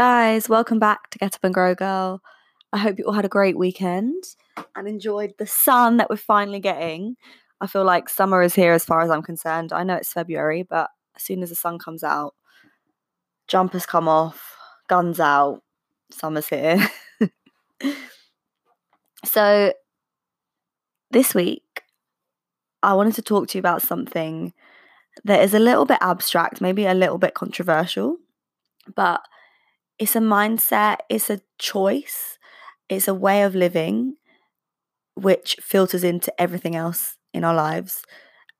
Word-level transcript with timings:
Guys, 0.00 0.48
welcome 0.48 0.78
back 0.78 1.10
to 1.10 1.18
Get 1.18 1.34
Up 1.34 1.44
and 1.44 1.52
Grow 1.52 1.74
Girl. 1.74 2.22
I 2.72 2.78
hope 2.78 2.98
you 2.98 3.04
all 3.04 3.12
had 3.12 3.26
a 3.26 3.28
great 3.28 3.58
weekend 3.58 4.24
and 4.74 4.88
enjoyed 4.88 5.34
the 5.36 5.46
sun 5.46 5.98
that 5.98 6.08
we're 6.08 6.16
finally 6.16 6.58
getting. 6.58 7.16
I 7.60 7.66
feel 7.66 7.84
like 7.84 8.08
summer 8.08 8.40
is 8.40 8.54
here 8.54 8.72
as 8.72 8.82
far 8.82 9.02
as 9.02 9.10
I'm 9.10 9.20
concerned. 9.20 9.74
I 9.74 9.82
know 9.82 9.96
it's 9.96 10.14
February, 10.14 10.62
but 10.62 10.88
as 11.16 11.22
soon 11.22 11.42
as 11.42 11.50
the 11.50 11.54
sun 11.54 11.78
comes 11.78 12.02
out, 12.02 12.34
jumpers 13.46 13.84
come 13.84 14.08
off, 14.08 14.56
guns 14.88 15.20
out, 15.20 15.60
summer's 16.10 16.48
here. 16.48 16.78
so, 19.26 19.74
this 21.10 21.34
week, 21.34 21.82
I 22.82 22.94
wanted 22.94 23.16
to 23.16 23.22
talk 23.22 23.48
to 23.48 23.58
you 23.58 23.60
about 23.60 23.82
something 23.82 24.54
that 25.24 25.42
is 25.42 25.52
a 25.52 25.58
little 25.58 25.84
bit 25.84 25.98
abstract, 26.00 26.62
maybe 26.62 26.86
a 26.86 26.94
little 26.94 27.18
bit 27.18 27.34
controversial, 27.34 28.16
but 28.96 29.20
it's 30.00 30.16
a 30.16 30.20
mindset, 30.20 30.96
it's 31.10 31.28
a 31.28 31.42
choice, 31.58 32.38
it's 32.88 33.06
a 33.06 33.14
way 33.14 33.42
of 33.42 33.54
living 33.54 34.16
which 35.14 35.56
filters 35.60 36.02
into 36.02 36.32
everything 36.40 36.74
else 36.74 37.18
in 37.34 37.44
our 37.44 37.54
lives. 37.54 38.02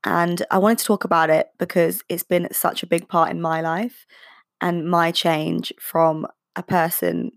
And 0.05 0.45
I 0.51 0.59
wanted 0.59 0.79
to 0.79 0.85
talk 0.85 1.05
about 1.05 1.31
it 1.31 1.49
because 1.59 2.03
it's 2.11 2.23
been 2.23 2.49
such 2.53 2.83
a 2.83 2.87
big 2.87 3.09
part 3.09 3.31
in 3.31 3.41
my 3.41 3.63
life 3.63 4.07
and 4.61 4.89
my 4.89 5.11
change 5.11 5.73
from 5.81 6.27
a 6.55 6.63
person 6.63 7.33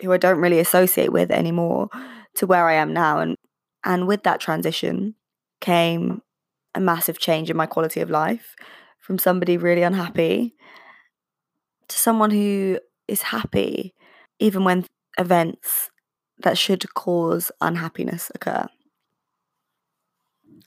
who 0.00 0.10
I 0.12 0.16
don't 0.16 0.40
really 0.40 0.58
associate 0.58 1.12
with 1.12 1.30
anymore 1.30 1.90
to 2.36 2.46
where 2.46 2.66
I 2.66 2.74
am 2.74 2.94
now. 2.94 3.20
And 3.20 3.36
and 3.84 4.06
with 4.06 4.22
that 4.22 4.40
transition 4.40 5.14
came 5.60 6.22
a 6.74 6.80
massive 6.80 7.18
change 7.18 7.50
in 7.50 7.56
my 7.56 7.66
quality 7.66 8.00
of 8.00 8.08
life 8.08 8.56
from 8.98 9.18
somebody 9.18 9.58
really 9.58 9.82
unhappy 9.82 10.54
to 11.88 11.98
someone 11.98 12.30
who 12.30 12.78
is 13.08 13.22
happy 13.22 13.94
even 14.38 14.64
when 14.64 14.86
events 15.18 15.90
that 16.38 16.58
should 16.58 16.92
cause 16.94 17.50
unhappiness 17.60 18.30
occur. 18.34 18.66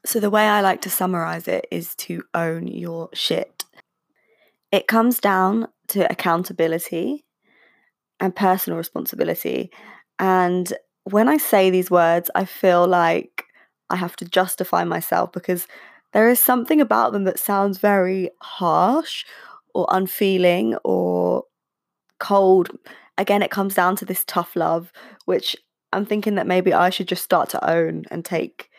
So, 0.05 0.19
the 0.19 0.29
way 0.29 0.47
I 0.47 0.61
like 0.61 0.81
to 0.81 0.89
summarize 0.89 1.47
it 1.47 1.67
is 1.71 1.95
to 1.95 2.23
own 2.33 2.67
your 2.67 3.09
shit. 3.13 3.65
It 4.71 4.87
comes 4.87 5.19
down 5.19 5.67
to 5.89 6.09
accountability 6.11 7.25
and 8.19 8.35
personal 8.35 8.77
responsibility. 8.77 9.71
And 10.19 10.71
when 11.03 11.27
I 11.27 11.37
say 11.37 11.69
these 11.69 11.91
words, 11.91 12.29
I 12.35 12.45
feel 12.45 12.87
like 12.87 13.43
I 13.89 13.95
have 13.95 14.15
to 14.17 14.25
justify 14.25 14.83
myself 14.83 15.31
because 15.31 15.67
there 16.13 16.29
is 16.29 16.39
something 16.39 16.81
about 16.81 17.13
them 17.13 17.25
that 17.25 17.39
sounds 17.39 17.77
very 17.77 18.29
harsh 18.41 19.25
or 19.77 19.85
unfeeling 19.89 20.75
or 20.83 21.43
cold. 22.19 22.75
Again, 23.19 23.43
it 23.43 23.51
comes 23.51 23.75
down 23.75 23.95
to 23.97 24.05
this 24.05 24.23
tough 24.25 24.55
love, 24.55 24.91
which 25.25 25.55
I'm 25.93 26.03
thinking 26.03 26.33
that 26.35 26.47
maybe 26.47 26.73
I 26.73 26.89
should 26.89 27.07
just 27.07 27.23
start 27.23 27.49
to 27.49 27.69
own 27.69 28.05
and 28.09 28.25
take 28.25 28.71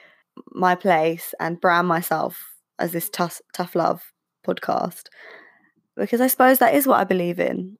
my 0.50 0.74
place 0.74 1.34
and 1.38 1.60
brand 1.60 1.86
myself 1.86 2.56
as 2.80 2.90
this 2.90 3.08
tough, 3.08 3.40
tough 3.52 3.76
love 3.76 4.12
podcast 4.44 5.04
because 5.96 6.20
I 6.20 6.26
suppose 6.26 6.58
that 6.58 6.74
is 6.74 6.86
what 6.86 6.98
I 6.98 7.04
believe 7.04 7.38
in. 7.38 7.78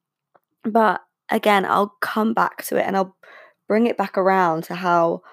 But 0.63 1.01
again, 1.29 1.65
I'll 1.65 1.95
come 1.99 2.33
back 2.33 2.63
to 2.67 2.77
it 2.77 2.85
and 2.85 2.95
I'll 2.95 3.17
bring 3.67 3.85
it 3.85 3.97
back 3.97 4.17
around 4.17 4.63
to 4.65 4.75
how 4.75 5.23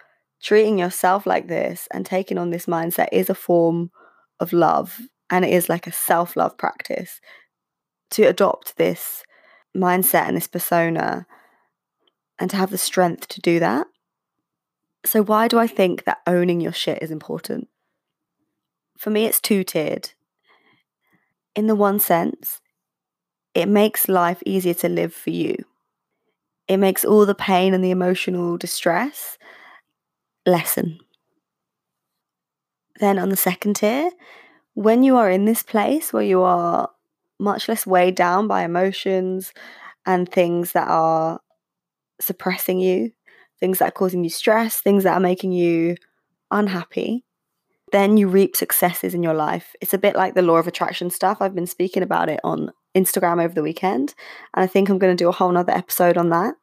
treating 0.43 0.77
yourself 0.77 1.25
like 1.25 1.47
this 1.47 1.87
and 1.93 2.05
taking 2.05 2.37
on 2.37 2.51
this 2.51 2.67
mindset 2.67 3.09
is 3.13 3.31
a 3.31 3.35
form 3.35 3.93
of 4.41 4.53
love 4.53 4.99
and 5.31 5.45
it 5.45 5.53
is 5.53 5.69
like 5.69 5.87
a 5.87 5.93
self 5.93 6.37
love 6.37 6.59
practice 6.59 7.21
to 8.11 8.23
adopt 8.25 8.77
this 8.77 9.23
mindset 9.77 10.29
and 10.29 10.37
this 10.37 10.49
persona 10.49 11.27
and 12.39 12.51
to 12.51 12.57
have 12.57 12.71
the 12.71 12.79
strength 12.79 13.29
to 13.29 13.41
do 13.41 13.59
that. 13.61 13.87
So, 15.05 15.23
why 15.23 15.49
do 15.49 15.59
I 15.59 15.67
think 15.67 16.05
that 16.05 16.19
owning 16.27 16.61
your 16.61 16.73
shit 16.73 17.03
is 17.03 17.11
important? 17.11 17.69
For 18.99 19.11
me, 19.11 19.27
it's 19.27 19.41
two 19.41 19.63
tiered. 19.63 20.11
In 21.55 21.67
the 21.67 21.77
one 21.77 22.01
sense, 22.01 22.61
it 23.55 23.67
makes 23.69 24.09
life 24.09 24.43
easier 24.45 24.75
to 24.75 24.89
live 24.89 25.15
for 25.15 25.31
you. 25.31 25.57
It 26.69 26.79
makes 26.79 27.05
all 27.05 27.25
the 27.25 27.35
pain 27.35 27.73
and 27.73 27.85
the 27.85 27.91
emotional 27.91 28.57
distress 28.57 29.39
lessen. 30.45 30.99
Then, 32.99 33.19
on 33.19 33.29
the 33.29 33.37
second 33.37 33.77
tier, 33.77 34.11
when 34.75 35.03
you 35.03 35.17
are 35.17 35.31
in 35.31 35.45
this 35.45 35.63
place 35.63 36.13
where 36.13 36.23
you 36.23 36.43
are 36.43 36.91
much 37.39 37.69
less 37.69 37.87
weighed 37.87 38.15
down 38.15 38.47
by 38.47 38.63
emotions 38.63 39.53
and 40.05 40.31
things 40.31 40.73
that 40.73 40.89
are 40.89 41.41
suppressing 42.21 42.79
you, 42.81 43.13
things 43.61 43.79
that 43.79 43.89
are 43.89 43.93
causing 43.93 44.25
you 44.25 44.31
stress, 44.31 44.81
things 44.81 45.05
that 45.05 45.15
are 45.15 45.21
making 45.21 45.53
you 45.53 45.97
unhappy, 46.51 47.25
then 47.93 48.17
you 48.17 48.29
reap 48.29 48.57
successes 48.57 49.15
in 49.15 49.23
your 49.23 49.35
life. 49.35 49.75
It's 49.81 49.95
a 49.95 49.99
bit 49.99 50.17
like 50.17 50.35
the 50.35 50.43
law 50.43 50.57
of 50.57 50.67
attraction 50.67 51.11
stuff. 51.11 51.39
I've 51.41 51.55
been 51.55 51.67
speaking 51.67 52.03
about 52.03 52.29
it 52.29 52.41
on 52.43 52.73
Instagram 52.95 53.43
over 53.43 53.55
the 53.55 53.63
weekend, 53.63 54.15
and 54.55 54.65
I 54.65 54.67
think 54.67 54.89
I'm 54.89 54.99
going 54.99 55.17
to 55.17 55.23
do 55.23 55.29
a 55.29 55.33
whole 55.33 55.53
nother 55.53 55.73
episode 55.73 56.17
on 56.17 56.31
that. 56.31 56.55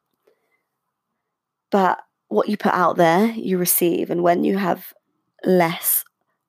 But 1.70 2.00
what 2.28 2.48
you 2.48 2.56
put 2.56 2.74
out 2.74 2.96
there, 2.96 3.26
you 3.26 3.58
receive. 3.58 4.10
And 4.10 4.22
when 4.22 4.44
you 4.44 4.58
have 4.58 4.92
less 5.44 6.04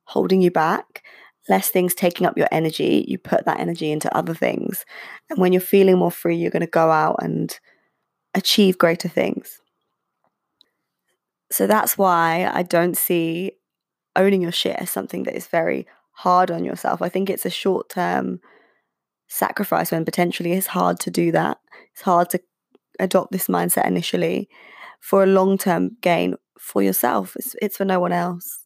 holding 0.06 0.42
you 0.42 0.52
back, 0.52 1.04
less 1.48 1.70
things 1.70 1.94
taking 1.94 2.26
up 2.26 2.38
your 2.38 2.48
energy, 2.52 3.06
you 3.08 3.18
put 3.18 3.46
that 3.46 3.60
energy 3.60 3.92
into 3.92 4.16
other 4.16 4.34
things. 4.34 4.86
And 5.30 5.40
when 5.40 5.54
you're 5.54 5.62
feeling 5.62 5.98
more 5.98 6.12
free, 6.12 6.36
you're 6.36 6.52
going 6.52 6.62
to 6.62 6.68
go 6.68 6.92
out 6.92 7.18
and 7.22 7.58
achieve 8.34 8.78
greater 8.78 9.08
things. 9.08 9.62
So 11.52 11.68
that's 11.68 11.98
why 11.98 12.50
I 12.52 12.64
don't 12.64 12.98
see 12.98 13.54
owning 14.16 14.42
your 14.42 14.52
shit 14.52 14.76
as 14.78 14.90
something 14.90 15.24
that 15.24 15.36
is 15.36 15.48
very 15.48 15.88
hard 16.12 16.50
on 16.50 16.64
yourself. 16.64 17.02
I 17.02 17.10
think 17.10 17.30
it's 17.30 17.46
a 17.46 17.50
short 17.50 17.90
term 17.90 18.40
sacrifice 19.28 19.92
when 19.92 20.06
potentially 20.06 20.54
it's 20.54 20.68
hard 20.68 21.00
to 21.02 21.12
do 21.12 21.32
that. 21.32 21.60
It's 21.94 22.02
hard 22.02 22.30
to 22.32 22.40
adopt 23.00 23.32
this 23.32 23.48
mindset 23.48 23.86
initially 23.86 24.50
for 25.00 25.24
a 25.24 25.28
long 25.28 25.58
term 25.58 25.98
gain 26.02 26.36
for 26.60 26.82
yourself. 26.82 27.36
It's, 27.36 27.56
it's 27.62 27.78
for 27.78 27.86
no 27.86 28.00
one 28.00 28.12
else. 28.12 28.65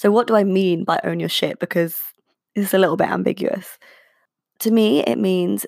So, 0.00 0.10
what 0.10 0.26
do 0.26 0.34
I 0.34 0.44
mean 0.44 0.84
by 0.84 0.98
own 1.04 1.20
your 1.20 1.28
shit? 1.28 1.58
Because 1.58 2.00
it's 2.54 2.72
a 2.72 2.78
little 2.78 2.96
bit 2.96 3.10
ambiguous. 3.10 3.78
To 4.60 4.70
me, 4.70 5.00
it 5.00 5.18
means 5.18 5.66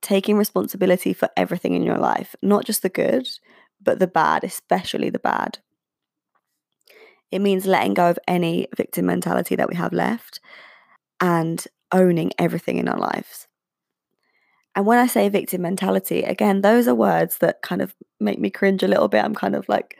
taking 0.00 0.36
responsibility 0.36 1.12
for 1.12 1.28
everything 1.36 1.74
in 1.74 1.84
your 1.84 1.98
life, 1.98 2.34
not 2.42 2.64
just 2.64 2.82
the 2.82 2.88
good, 2.88 3.28
but 3.80 4.00
the 4.00 4.08
bad, 4.08 4.42
especially 4.42 5.10
the 5.10 5.20
bad. 5.20 5.60
It 7.30 7.38
means 7.38 7.64
letting 7.64 7.94
go 7.94 8.10
of 8.10 8.18
any 8.26 8.66
victim 8.76 9.06
mentality 9.06 9.54
that 9.54 9.68
we 9.68 9.76
have 9.76 9.92
left 9.92 10.40
and 11.20 11.64
owning 11.92 12.32
everything 12.40 12.78
in 12.78 12.88
our 12.88 12.98
lives. 12.98 13.46
And 14.74 14.86
when 14.86 14.98
I 14.98 15.06
say 15.06 15.28
victim 15.28 15.62
mentality, 15.62 16.24
again, 16.24 16.62
those 16.62 16.88
are 16.88 16.96
words 16.96 17.38
that 17.38 17.62
kind 17.62 17.80
of 17.80 17.94
make 18.18 18.40
me 18.40 18.50
cringe 18.50 18.82
a 18.82 18.88
little 18.88 19.06
bit. 19.06 19.24
I'm 19.24 19.36
kind 19.36 19.54
of 19.54 19.68
like 19.68 19.96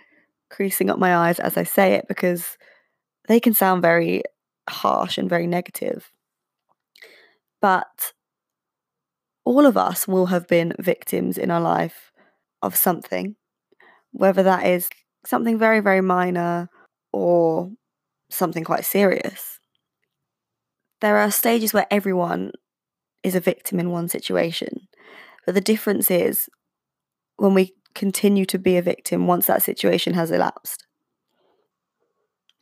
creasing 0.51 0.91
up 0.91 0.99
my 0.99 1.15
eyes 1.15 1.39
as 1.39 1.57
I 1.57 1.63
say 1.63 1.93
it 1.93 2.09
because 2.09 2.59
they 3.29 3.41
can 3.41 3.55
sound 3.55 3.83
very 3.83 4.23
harsh 4.69 5.19
and 5.19 5.29
very 5.29 5.47
negative. 5.47 6.11
But 7.61 8.13
all 9.45 9.67
of 9.67 9.77
us 9.77 10.07
will 10.09 10.27
have 10.27 10.47
been 10.47 10.75
victims 10.79 11.39
in 11.39 11.51
our 11.51 11.61
life 11.61 12.13
of 12.63 12.77
something, 12.77 13.37
whether 14.13 14.43
that 14.43 14.67
is 14.67 14.89
something 15.25 15.59
very, 15.59 15.81
very 15.81 16.01
minor 16.01 16.69
or 17.13 17.71
something 18.31 18.65
quite 18.65 18.85
serious. 18.85 19.59
There 21.01 21.19
are 21.19 21.31
stages 21.31 21.73
where 21.73 21.87
everyone 21.91 22.53
is 23.23 23.35
a 23.35 23.41
victim 23.41 23.79
in 23.81 23.91
one 23.91 24.09
situation, 24.09 24.89
but 25.45 25.55
the 25.55 25.61
difference 25.61 26.11
is 26.11 26.49
when 27.37 27.55
we 27.55 27.75
continue 27.95 28.45
to 28.47 28.59
be 28.59 28.77
a 28.77 28.83
victim 28.83 29.27
once 29.27 29.47
that 29.47 29.63
situation 29.63 30.15
has 30.15 30.31
elapsed. 30.31 30.87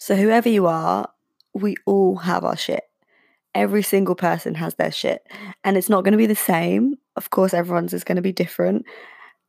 So, 0.01 0.17
whoever 0.17 0.49
you 0.49 0.67
are, 0.67 1.11
we 1.53 1.77
all 1.85 2.17
have 2.17 2.43
our 2.43 2.57
shit. 2.57 2.85
Every 3.55 3.83
single 3.83 4.15
person 4.15 4.55
has 4.55 4.75
their 4.75 4.91
shit. 4.91 5.27
And 5.63 5.77
it's 5.77 5.91
not 5.91 6.05
going 6.05 6.13
to 6.13 6.19
be 6.19 6.27
the 6.27 6.35
same 6.35 6.95
Of 7.17 7.29
course, 7.29 7.53
everyone's 7.53 7.93
is 7.93 8.03
going 8.03 8.17
to 8.17 8.23
be 8.23 8.33
different. 8.33 8.87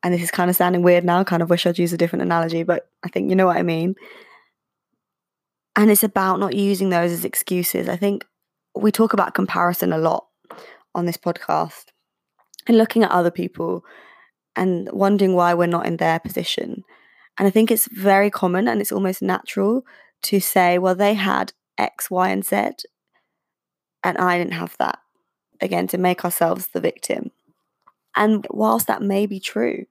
And 0.04 0.14
this 0.14 0.22
is 0.22 0.32
kind 0.32 0.50
of 0.50 0.56
sounding 0.58 0.82
weird 0.82 1.06
now. 1.06 1.24
Kind 1.24 1.42
of 1.42 1.50
wish 1.50 1.66
I'd 1.66 1.80
use 1.80 1.94
a 1.94 1.98
different 1.98 2.24
analogy, 2.24 2.64
but 2.64 2.90
I 3.02 3.08
think 3.08 3.30
you 3.30 3.36
know 3.36 3.46
what 3.46 3.56
I 3.56 3.64
mean. 3.64 3.96
And 5.78 5.90
it's 5.90 6.04
about 6.04 6.40
not 6.40 6.54
using 6.54 6.90
those 6.90 7.14
as 7.14 7.24
excuses. 7.24 7.88
I 7.88 7.96
think 7.96 8.26
we 8.76 8.92
talk 8.92 9.14
about 9.14 9.34
comparison 9.34 9.94
a 9.94 9.98
lot 9.98 10.28
on 10.94 11.06
this 11.06 11.18
podcast 11.18 11.86
and 12.68 12.78
looking 12.78 13.04
at 13.04 13.12
other 13.12 13.32
people 13.32 13.86
and 14.58 14.90
wondering 14.92 15.34
why 15.34 15.54
we're 15.54 15.68
not 15.68 15.86
in 15.86 15.96
their 15.96 16.20
position. 16.20 16.84
And 17.38 17.48
I 17.48 17.52
think 17.52 17.72
it's 17.72 17.88
very 17.88 18.30
common 18.30 18.68
and 18.68 18.82
it's 18.82 18.92
almost 18.92 19.22
natural 19.22 19.86
to 20.24 20.40
say, 20.40 20.78
well, 20.78 20.96
they 20.96 21.14
had 21.14 21.54
X, 21.78 22.10
Y, 22.12 22.30
and 22.30 22.46
Z, 22.46 22.72
and 24.04 24.18
I 24.18 24.38
didn't 24.38 24.54
have 24.54 24.76
that. 24.80 25.00
Again, 25.62 25.88
to 25.88 25.98
make 25.98 26.26
ourselves 26.26 26.68
the 26.68 26.82
victim. 26.82 27.32
And 28.16 28.48
whilst 28.50 28.88
that 28.88 29.02
may 29.02 29.26
be 29.26 29.40
true, 29.40 29.86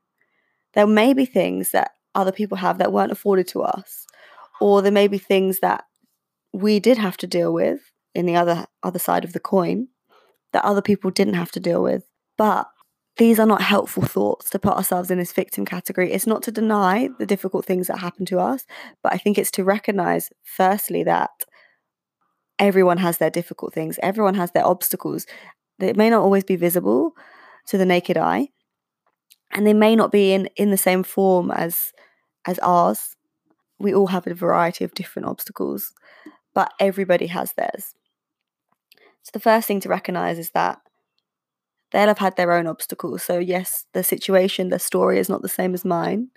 there 0.74 0.86
may 0.86 1.14
be 1.14 1.24
things 1.24 1.70
that 1.70 1.92
other 2.14 2.32
people 2.32 2.58
have 2.58 2.78
that 2.78 2.92
weren't 2.92 3.12
afforded 3.12 3.46
to 3.48 3.62
us, 3.62 4.06
or 4.60 4.82
there 4.82 4.92
may 4.92 5.08
be 5.08 5.18
things 5.18 5.60
that 5.60 5.84
we 6.52 6.80
did 6.80 6.98
have 6.98 7.16
to 7.18 7.26
deal 7.26 7.52
with 7.52 7.92
in 8.14 8.26
the 8.26 8.36
other 8.36 8.66
other 8.82 8.98
side 8.98 9.24
of 9.24 9.32
the 9.32 9.40
coin 9.40 9.88
that 10.52 10.64
other 10.64 10.82
people 10.82 11.10
didn't 11.10 11.34
have 11.34 11.52
to 11.52 11.60
deal 11.60 11.82
with. 11.82 12.04
But 12.36 12.66
these 13.20 13.38
are 13.38 13.44
not 13.44 13.60
helpful 13.60 14.02
thoughts 14.02 14.48
to 14.48 14.58
put 14.58 14.72
ourselves 14.72 15.10
in 15.10 15.18
this 15.18 15.30
victim 15.30 15.66
category. 15.66 16.10
It's 16.10 16.26
not 16.26 16.42
to 16.44 16.50
deny 16.50 17.10
the 17.18 17.26
difficult 17.26 17.66
things 17.66 17.86
that 17.88 17.98
happen 17.98 18.24
to 18.24 18.38
us, 18.38 18.64
but 19.02 19.12
I 19.12 19.18
think 19.18 19.36
it's 19.36 19.50
to 19.52 19.62
recognize, 19.62 20.30
firstly, 20.42 21.04
that 21.04 21.28
everyone 22.58 22.96
has 22.96 23.18
their 23.18 23.28
difficult 23.28 23.74
things, 23.74 23.98
everyone 24.02 24.36
has 24.36 24.52
their 24.52 24.66
obstacles. 24.66 25.26
They 25.78 25.92
may 25.92 26.08
not 26.08 26.22
always 26.22 26.44
be 26.44 26.56
visible 26.56 27.12
to 27.66 27.76
the 27.76 27.84
naked 27.84 28.16
eye, 28.16 28.48
and 29.52 29.66
they 29.66 29.74
may 29.74 29.94
not 29.94 30.10
be 30.10 30.32
in, 30.32 30.46
in 30.56 30.70
the 30.70 30.78
same 30.78 31.02
form 31.02 31.50
as 31.50 31.92
as 32.46 32.58
ours. 32.60 33.16
We 33.78 33.94
all 33.94 34.06
have 34.06 34.26
a 34.26 34.32
variety 34.32 34.82
of 34.82 34.94
different 34.94 35.28
obstacles, 35.28 35.92
but 36.54 36.72
everybody 36.80 37.26
has 37.26 37.52
theirs. 37.52 37.94
So 39.24 39.30
the 39.34 39.40
first 39.40 39.68
thing 39.68 39.80
to 39.80 39.90
recognize 39.90 40.38
is 40.38 40.52
that 40.52 40.80
they'll 41.90 42.08
have 42.08 42.18
had 42.18 42.36
their 42.36 42.52
own 42.52 42.66
obstacles. 42.66 43.22
So, 43.22 43.38
yes, 43.38 43.86
the 43.92 44.04
situation, 44.04 44.68
the 44.68 44.78
story 44.78 45.18
is 45.18 45.28
not 45.28 45.42
the 45.42 45.48
same 45.48 45.74
as 45.74 45.84
mine, 45.84 46.28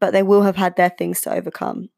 but 0.00 0.12
they 0.12 0.22
will 0.22 0.42
have 0.42 0.56
had 0.56 0.76
their 0.76 0.90
things 0.90 1.20
to 1.22 1.32
overcome. 1.32 1.90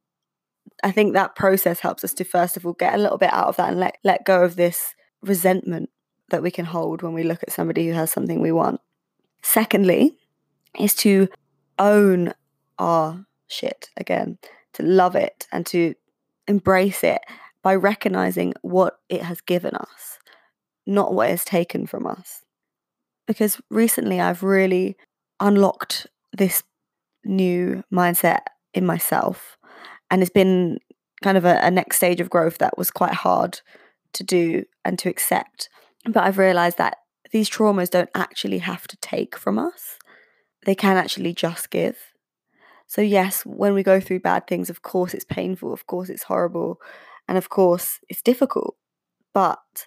I 0.83 0.93
think 0.93 1.13
that 1.13 1.35
process 1.35 1.81
helps 1.81 2.05
us 2.05 2.15
to, 2.15 2.25
first 2.25 2.57
of 2.57 2.65
all, 2.67 2.75
get 2.75 2.95
a 2.95 2.99
little 2.99 3.19
bit 3.19 3.33
out 3.33 3.49
of 3.49 3.57
that 3.57 3.71
and 3.71 3.81
let, 3.81 3.99
let 4.05 4.25
go 4.25 4.43
of 4.43 4.57
this 4.57 4.95
resentment 5.23 5.91
that 6.31 6.43
we 6.43 6.51
can 6.51 6.67
hold 6.67 7.03
when 7.03 7.15
we 7.15 7.25
look 7.25 7.43
at 7.43 7.53
somebody 7.53 7.87
who 7.87 7.95
has 7.95 8.13
something 8.13 8.41
we 8.41 8.53
want. 8.53 8.81
Secondly, 9.43 10.17
is 10.79 10.95
to 10.95 11.29
own 11.79 12.35
our 12.79 13.25
shit 13.49 13.91
again, 13.97 14.39
to 14.75 14.83
love 14.83 15.17
it 15.17 15.49
and 15.51 15.65
to 15.67 15.95
embrace 16.47 17.03
it 17.03 17.23
by 17.63 17.75
recognizing 17.75 18.55
what 18.63 19.01
it 19.09 19.23
has 19.23 19.41
given 19.41 19.75
us 19.75 20.19
not 20.89 21.13
what 21.13 21.31
is 21.31 21.45
taken 21.45 21.87
from 21.87 22.07
us. 22.07 22.43
Because 23.27 23.61
recently 23.71 24.21
I've 24.21 24.43
really 24.43 24.97
unlocked 25.39 26.07
this 26.33 26.63
new 27.25 27.85
mindset 27.93 28.41
in 28.73 28.87
myself, 28.87 29.59
and 30.11 30.23
it's 30.23 30.31
been 30.31 30.79
kind 31.23 31.37
of 31.37 31.45
a, 31.45 31.59
a 31.63 31.71
next 31.71 31.99
stage 31.99 32.21
of 32.21 32.31
growth 32.31 32.59
that 32.59 32.79
was 32.79 32.91
quite 32.91 33.13
hard 33.13 33.61
to 34.15 34.25
do 34.25 34.65
and 34.85 34.99
to 34.99 35.11
accept. 35.11 35.69
But 36.07 36.25
I've 36.25 36.39
realized 36.39 36.79
that 36.79 36.97
these 37.31 37.51
traumas 37.51 37.91
don't 37.91 38.11
actually 38.15 38.59
have 38.59 38.87
to 38.89 38.97
take 38.97 39.37
from 39.37 39.59
us, 39.59 39.99
they 40.65 40.75
can 40.75 40.97
actually 40.97 41.35
just 41.35 41.71
give. 41.71 41.99
So, 42.87 43.03
yes, 43.03 43.45
when 43.45 43.75
we 43.75 43.83
go 43.83 44.01
through 44.01 44.21
bad 44.21 44.47
things, 44.47 44.71
of 44.71 44.81
course 44.81 45.13
it's 45.13 45.25
painful, 45.27 45.75
of 45.75 45.87
course 45.87 46.09
it's 46.09 46.23
horrible, 46.23 46.81
and 47.29 47.37
of 47.37 47.51
course 47.51 48.01
it's 48.09 48.23
difficult. 48.23 48.77
But 49.35 49.87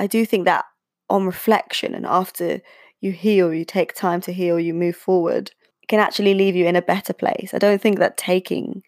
I 0.00 0.06
do 0.06 0.24
think 0.24 0.46
that 0.46 0.64
on 1.10 1.26
reflection 1.26 1.94
and 1.94 2.06
after 2.06 2.62
you 3.02 3.12
heal, 3.12 3.52
you 3.52 3.66
take 3.66 3.94
time 3.94 4.22
to 4.22 4.32
heal, 4.32 4.58
you 4.58 4.72
move 4.72 4.96
forward, 4.96 5.52
can 5.88 6.00
actually 6.00 6.32
leave 6.32 6.56
you 6.56 6.64
in 6.64 6.74
a 6.74 6.80
better 6.80 7.12
place. 7.12 7.52
I 7.52 7.58
don't 7.58 7.82
think 7.82 7.98
that 7.98 8.16
taking 8.16 8.82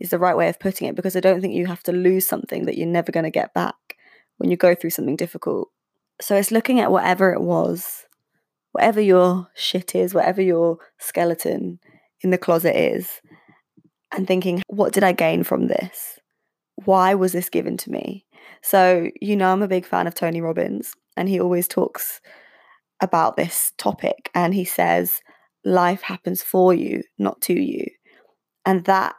is 0.00 0.10
the 0.10 0.18
right 0.18 0.36
way 0.36 0.48
of 0.48 0.58
putting 0.58 0.88
it 0.88 0.96
because 0.96 1.14
I 1.14 1.20
don't 1.20 1.40
think 1.40 1.54
you 1.54 1.66
have 1.66 1.84
to 1.84 1.92
lose 1.92 2.26
something 2.26 2.66
that 2.66 2.76
you're 2.76 2.88
never 2.88 3.12
going 3.12 3.22
to 3.22 3.30
get 3.30 3.54
back 3.54 3.76
when 4.38 4.50
you 4.50 4.56
go 4.56 4.74
through 4.74 4.90
something 4.90 5.14
difficult. 5.14 5.68
So 6.20 6.34
it's 6.34 6.50
looking 6.50 6.80
at 6.80 6.90
whatever 6.90 7.32
it 7.32 7.42
was, 7.42 8.04
whatever 8.72 9.00
your 9.00 9.48
shit 9.54 9.94
is, 9.94 10.14
whatever 10.14 10.42
your 10.42 10.78
skeleton 10.98 11.78
in 12.22 12.30
the 12.30 12.38
closet 12.38 12.76
is, 12.76 13.20
and 14.10 14.26
thinking, 14.26 14.62
what 14.66 14.92
did 14.92 15.04
I 15.04 15.12
gain 15.12 15.44
from 15.44 15.68
this? 15.68 16.18
Why 16.74 17.14
was 17.14 17.30
this 17.30 17.50
given 17.50 17.76
to 17.78 17.90
me? 17.92 18.25
So, 18.62 19.10
you 19.20 19.36
know, 19.36 19.52
I'm 19.52 19.62
a 19.62 19.68
big 19.68 19.86
fan 19.86 20.06
of 20.06 20.14
Tony 20.14 20.40
Robbins, 20.40 20.94
and 21.16 21.28
he 21.28 21.40
always 21.40 21.68
talks 21.68 22.20
about 23.00 23.36
this 23.36 23.72
topic. 23.78 24.30
And 24.34 24.54
he 24.54 24.64
says, 24.64 25.20
life 25.64 26.02
happens 26.02 26.42
for 26.42 26.72
you, 26.72 27.02
not 27.18 27.40
to 27.42 27.54
you. 27.54 27.86
And 28.64 28.84
that 28.84 29.14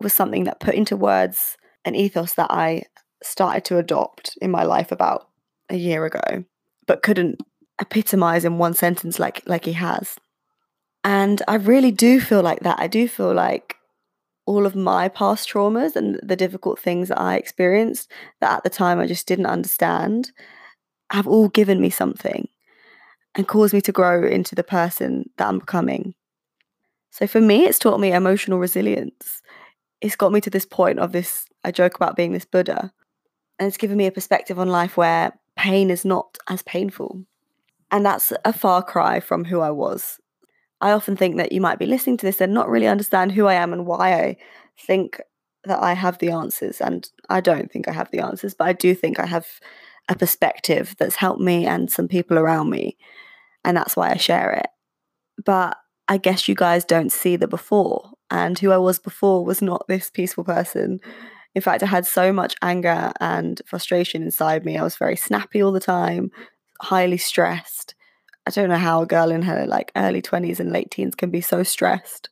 was 0.00 0.12
something 0.12 0.44
that 0.44 0.60
put 0.60 0.74
into 0.74 0.96
words 0.96 1.56
an 1.84 1.94
ethos 1.94 2.34
that 2.34 2.50
I 2.50 2.82
started 3.22 3.64
to 3.66 3.78
adopt 3.78 4.36
in 4.40 4.50
my 4.50 4.64
life 4.64 4.92
about 4.92 5.28
a 5.68 5.76
year 5.76 6.04
ago, 6.04 6.44
but 6.86 7.02
couldn't 7.02 7.40
epitomize 7.80 8.44
in 8.44 8.58
one 8.58 8.74
sentence 8.74 9.18
like 9.18 9.42
like 9.46 9.64
he 9.64 9.72
has. 9.72 10.16
And 11.02 11.42
I 11.48 11.54
really 11.54 11.92
do 11.92 12.20
feel 12.20 12.42
like 12.42 12.60
that. 12.60 12.78
I 12.78 12.86
do 12.86 13.08
feel 13.08 13.32
like 13.32 13.76
all 14.50 14.66
of 14.66 14.74
my 14.74 15.08
past 15.08 15.48
traumas 15.48 15.94
and 15.94 16.18
the 16.24 16.34
difficult 16.34 16.76
things 16.76 17.06
that 17.08 17.20
I 17.20 17.36
experienced 17.36 18.10
that 18.40 18.56
at 18.56 18.64
the 18.64 18.68
time 18.68 18.98
I 18.98 19.06
just 19.06 19.28
didn't 19.28 19.46
understand 19.46 20.32
have 21.12 21.28
all 21.28 21.48
given 21.48 21.80
me 21.80 21.88
something 21.88 22.48
and 23.36 23.46
caused 23.46 23.72
me 23.72 23.80
to 23.82 23.92
grow 23.92 24.26
into 24.26 24.56
the 24.56 24.64
person 24.64 25.30
that 25.36 25.46
I'm 25.46 25.60
becoming. 25.60 26.14
So 27.10 27.28
for 27.28 27.40
me, 27.40 27.64
it's 27.64 27.78
taught 27.78 28.00
me 28.00 28.12
emotional 28.12 28.58
resilience. 28.58 29.40
It's 30.00 30.16
got 30.16 30.32
me 30.32 30.40
to 30.40 30.50
this 30.50 30.66
point 30.66 30.98
of 30.98 31.12
this, 31.12 31.46
I 31.62 31.70
joke 31.70 31.94
about 31.94 32.16
being 32.16 32.32
this 32.32 32.44
Buddha, 32.44 32.92
and 33.60 33.68
it's 33.68 33.76
given 33.76 33.96
me 33.96 34.06
a 34.06 34.12
perspective 34.12 34.58
on 34.58 34.68
life 34.68 34.96
where 34.96 35.32
pain 35.54 35.90
is 35.90 36.04
not 36.04 36.38
as 36.48 36.62
painful. 36.62 37.24
And 37.92 38.04
that's 38.04 38.32
a 38.44 38.52
far 38.52 38.82
cry 38.82 39.20
from 39.20 39.44
who 39.44 39.60
I 39.60 39.70
was 39.70 40.18
I 40.80 40.92
often 40.92 41.16
think 41.16 41.36
that 41.36 41.52
you 41.52 41.60
might 41.60 41.78
be 41.78 41.86
listening 41.86 42.16
to 42.18 42.26
this 42.26 42.40
and 42.40 42.54
not 42.54 42.68
really 42.68 42.86
understand 42.86 43.32
who 43.32 43.46
I 43.46 43.54
am 43.54 43.72
and 43.72 43.86
why 43.86 44.14
I 44.14 44.36
think 44.78 45.20
that 45.64 45.82
I 45.82 45.92
have 45.92 46.18
the 46.18 46.30
answers. 46.30 46.80
And 46.80 47.08
I 47.28 47.40
don't 47.40 47.70
think 47.70 47.86
I 47.88 47.92
have 47.92 48.10
the 48.10 48.20
answers, 48.20 48.54
but 48.54 48.66
I 48.66 48.72
do 48.72 48.94
think 48.94 49.18
I 49.20 49.26
have 49.26 49.46
a 50.08 50.16
perspective 50.16 50.96
that's 50.98 51.16
helped 51.16 51.40
me 51.40 51.66
and 51.66 51.90
some 51.90 52.08
people 52.08 52.38
around 52.38 52.70
me. 52.70 52.96
And 53.64 53.76
that's 53.76 53.96
why 53.96 54.10
I 54.10 54.16
share 54.16 54.52
it. 54.52 54.66
But 55.44 55.76
I 56.08 56.16
guess 56.16 56.48
you 56.48 56.54
guys 56.54 56.84
don't 56.84 57.12
see 57.12 57.36
the 57.36 57.46
before. 57.46 58.10
And 58.30 58.58
who 58.58 58.70
I 58.70 58.78
was 58.78 58.98
before 58.98 59.44
was 59.44 59.60
not 59.60 59.86
this 59.86 60.10
peaceful 60.10 60.44
person. 60.44 61.00
In 61.54 61.62
fact, 61.62 61.82
I 61.82 61.86
had 61.86 62.06
so 62.06 62.32
much 62.32 62.54
anger 62.62 63.12
and 63.20 63.60
frustration 63.66 64.22
inside 64.22 64.64
me. 64.64 64.78
I 64.78 64.82
was 64.82 64.96
very 64.96 65.16
snappy 65.16 65.62
all 65.62 65.72
the 65.72 65.80
time, 65.80 66.30
highly 66.80 67.18
stressed. 67.18 67.94
I 68.50 68.60
don't 68.60 68.68
know 68.68 68.78
how 68.78 69.02
a 69.02 69.06
girl 69.06 69.30
in 69.30 69.42
her 69.42 69.64
like 69.64 69.92
early 69.94 70.20
20s 70.20 70.58
and 70.58 70.72
late 70.72 70.90
teens 70.90 71.14
can 71.14 71.30
be 71.30 71.40
so 71.40 71.62
stressed, 71.62 72.30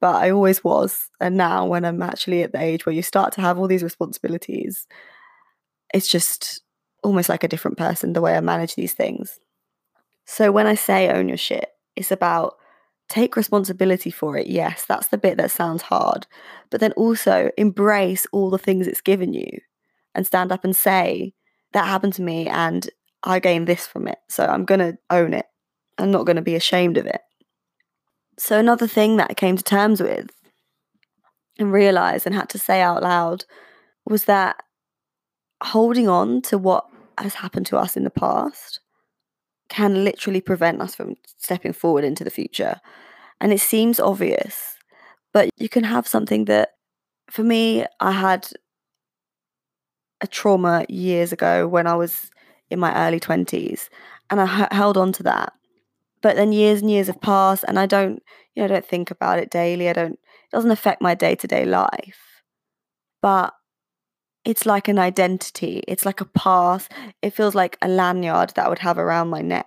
but 0.00 0.16
I 0.16 0.30
always 0.30 0.64
was. 0.64 1.10
And 1.20 1.36
now, 1.36 1.66
when 1.66 1.84
I'm 1.84 2.00
actually 2.00 2.42
at 2.42 2.52
the 2.52 2.62
age 2.62 2.86
where 2.86 2.94
you 2.94 3.02
start 3.02 3.34
to 3.34 3.42
have 3.42 3.58
all 3.58 3.68
these 3.68 3.82
responsibilities, 3.82 4.86
it's 5.92 6.08
just 6.08 6.62
almost 7.02 7.28
like 7.28 7.44
a 7.44 7.48
different 7.48 7.76
person 7.76 8.14
the 8.14 8.22
way 8.22 8.38
I 8.38 8.40
manage 8.40 8.74
these 8.74 8.94
things. 8.94 9.38
So, 10.24 10.50
when 10.50 10.66
I 10.66 10.76
say 10.76 11.10
own 11.10 11.28
your 11.28 11.36
shit, 11.36 11.68
it's 11.94 12.10
about 12.10 12.56
take 13.10 13.36
responsibility 13.36 14.10
for 14.10 14.38
it. 14.38 14.46
Yes, 14.46 14.86
that's 14.86 15.08
the 15.08 15.18
bit 15.18 15.36
that 15.36 15.50
sounds 15.50 15.82
hard, 15.82 16.26
but 16.70 16.80
then 16.80 16.92
also 16.92 17.50
embrace 17.58 18.26
all 18.32 18.48
the 18.48 18.56
things 18.56 18.86
it's 18.86 19.02
given 19.02 19.34
you 19.34 19.60
and 20.14 20.26
stand 20.26 20.52
up 20.52 20.64
and 20.64 20.74
say, 20.74 21.34
that 21.72 21.86
happened 21.86 22.14
to 22.14 22.22
me 22.22 22.48
and 22.48 22.88
I 23.22 23.40
gained 23.40 23.66
this 23.66 23.86
from 23.86 24.08
it. 24.08 24.18
So 24.30 24.46
I'm 24.46 24.64
going 24.64 24.80
to 24.80 24.96
own 25.10 25.34
it. 25.34 25.46
I'm 25.98 26.10
not 26.10 26.26
going 26.26 26.36
to 26.36 26.42
be 26.42 26.54
ashamed 26.54 26.96
of 26.96 27.06
it. 27.06 27.20
So, 28.38 28.58
another 28.58 28.86
thing 28.86 29.16
that 29.16 29.30
I 29.30 29.34
came 29.34 29.56
to 29.56 29.62
terms 29.62 30.00
with 30.00 30.30
and 31.58 31.72
realized 31.72 32.26
and 32.26 32.34
had 32.34 32.48
to 32.50 32.58
say 32.58 32.80
out 32.80 33.02
loud 33.02 33.44
was 34.06 34.24
that 34.24 34.56
holding 35.62 36.08
on 36.08 36.40
to 36.42 36.58
what 36.58 36.86
has 37.18 37.34
happened 37.34 37.66
to 37.66 37.76
us 37.76 37.96
in 37.96 38.04
the 38.04 38.10
past 38.10 38.80
can 39.68 40.04
literally 40.04 40.40
prevent 40.40 40.80
us 40.80 40.94
from 40.94 41.14
stepping 41.36 41.72
forward 41.72 42.04
into 42.04 42.24
the 42.24 42.30
future. 42.30 42.80
And 43.40 43.52
it 43.52 43.60
seems 43.60 44.00
obvious, 44.00 44.76
but 45.32 45.50
you 45.56 45.68
can 45.68 45.84
have 45.84 46.08
something 46.08 46.46
that, 46.46 46.70
for 47.30 47.44
me, 47.44 47.84
I 48.00 48.12
had 48.12 48.48
a 50.20 50.26
trauma 50.26 50.84
years 50.88 51.32
ago 51.32 51.66
when 51.66 51.86
I 51.86 51.94
was 51.94 52.30
in 52.70 52.78
my 52.78 52.94
early 53.06 53.20
20s 53.20 53.88
and 54.28 54.40
I 54.40 54.62
h- 54.62 54.68
held 54.72 54.96
on 54.96 55.12
to 55.12 55.22
that. 55.24 55.52
But 56.22 56.36
then 56.36 56.52
years 56.52 56.82
and 56.82 56.90
years 56.90 57.06
have 57.06 57.20
passed, 57.20 57.64
and 57.66 57.78
I 57.78 57.86
don't, 57.86 58.22
you 58.54 58.62
know, 58.62 58.64
I 58.64 58.68
don't 58.68 58.86
think 58.86 59.10
about 59.10 59.38
it 59.38 59.50
daily. 59.50 59.88
I 59.88 59.92
don't. 59.92 60.12
It 60.12 60.52
doesn't 60.52 60.70
affect 60.70 61.00
my 61.00 61.14
day 61.14 61.34
to 61.36 61.46
day 61.46 61.64
life, 61.64 62.42
but 63.22 63.54
it's 64.44 64.66
like 64.66 64.88
an 64.88 64.98
identity. 64.98 65.82
It's 65.86 66.06
like 66.06 66.20
a 66.20 66.24
path 66.24 66.88
It 67.22 67.34
feels 67.34 67.54
like 67.54 67.76
a 67.82 67.88
lanyard 67.88 68.52
that 68.54 68.66
I 68.66 68.68
would 68.68 68.78
have 68.80 68.98
around 68.98 69.28
my 69.28 69.42
neck. 69.42 69.66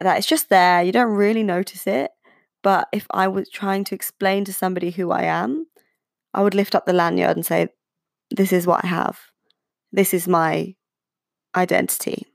That 0.00 0.18
it's 0.18 0.26
just 0.26 0.48
there. 0.48 0.82
You 0.82 0.92
don't 0.92 1.14
really 1.14 1.42
notice 1.42 1.86
it. 1.86 2.10
But 2.62 2.88
if 2.92 3.06
I 3.10 3.28
was 3.28 3.48
trying 3.48 3.84
to 3.84 3.94
explain 3.94 4.44
to 4.44 4.52
somebody 4.52 4.90
who 4.90 5.10
I 5.10 5.22
am, 5.22 5.66
I 6.34 6.42
would 6.42 6.54
lift 6.54 6.74
up 6.74 6.86
the 6.86 6.92
lanyard 6.92 7.36
and 7.36 7.46
say, 7.46 7.68
This 8.30 8.52
is 8.52 8.66
what 8.66 8.84
I 8.84 8.88
have. 8.88 9.18
This 9.92 10.12
is 10.12 10.28
my 10.28 10.74
identity. 11.56 12.26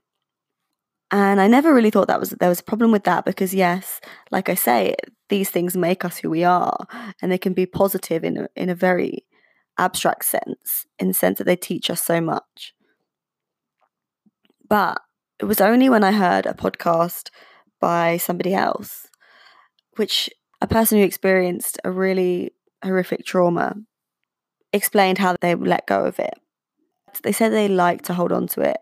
And 1.10 1.40
I 1.40 1.46
never 1.46 1.72
really 1.72 1.90
thought 1.90 2.08
that 2.08 2.18
was 2.18 2.30
there 2.30 2.48
was 2.48 2.60
a 2.60 2.64
problem 2.64 2.90
with 2.90 3.04
that 3.04 3.24
because 3.24 3.54
yes, 3.54 4.00
like 4.30 4.48
I 4.48 4.54
say, 4.54 4.96
these 5.28 5.50
things 5.50 5.76
make 5.76 6.04
us 6.04 6.18
who 6.18 6.30
we 6.30 6.44
are 6.44 6.76
and 7.20 7.30
they 7.30 7.38
can 7.38 7.52
be 7.52 7.66
positive 7.66 8.24
in 8.24 8.36
a, 8.38 8.48
in 8.56 8.68
a 8.68 8.74
very 8.74 9.24
abstract 9.78 10.24
sense, 10.24 10.86
in 10.98 11.08
the 11.08 11.14
sense 11.14 11.38
that 11.38 11.44
they 11.44 11.56
teach 11.56 11.90
us 11.90 12.02
so 12.02 12.20
much. 12.20 12.74
But 14.68 15.00
it 15.38 15.44
was 15.44 15.60
only 15.60 15.88
when 15.88 16.04
I 16.04 16.12
heard 16.12 16.46
a 16.46 16.54
podcast 16.54 17.30
by 17.80 18.16
somebody 18.16 18.54
else, 18.54 19.08
which 19.96 20.30
a 20.60 20.66
person 20.66 20.98
who 20.98 21.04
experienced 21.04 21.78
a 21.84 21.90
really 21.90 22.52
horrific 22.82 23.24
trauma 23.24 23.74
explained 24.72 25.18
how 25.18 25.36
they 25.40 25.54
let 25.54 25.86
go 25.86 26.04
of 26.04 26.18
it. 26.18 26.34
They 27.22 27.32
said 27.32 27.50
they 27.50 27.68
like 27.68 28.02
to 28.02 28.14
hold 28.14 28.32
on 28.32 28.46
to 28.48 28.62
it, 28.62 28.78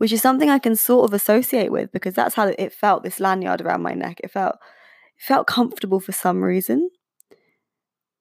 which 0.00 0.12
is 0.12 0.22
something 0.22 0.48
I 0.48 0.58
can 0.58 0.74
sort 0.74 1.04
of 1.04 1.12
associate 1.12 1.70
with 1.70 1.92
because 1.92 2.14
that's 2.14 2.34
how 2.34 2.46
it 2.46 2.72
felt. 2.72 3.02
This 3.02 3.20
lanyard 3.20 3.60
around 3.60 3.82
my 3.82 3.92
neck, 3.92 4.20
it 4.24 4.30
felt 4.30 4.56
it 4.56 5.22
felt 5.22 5.46
comfortable 5.46 6.00
for 6.00 6.12
some 6.12 6.42
reason 6.42 6.88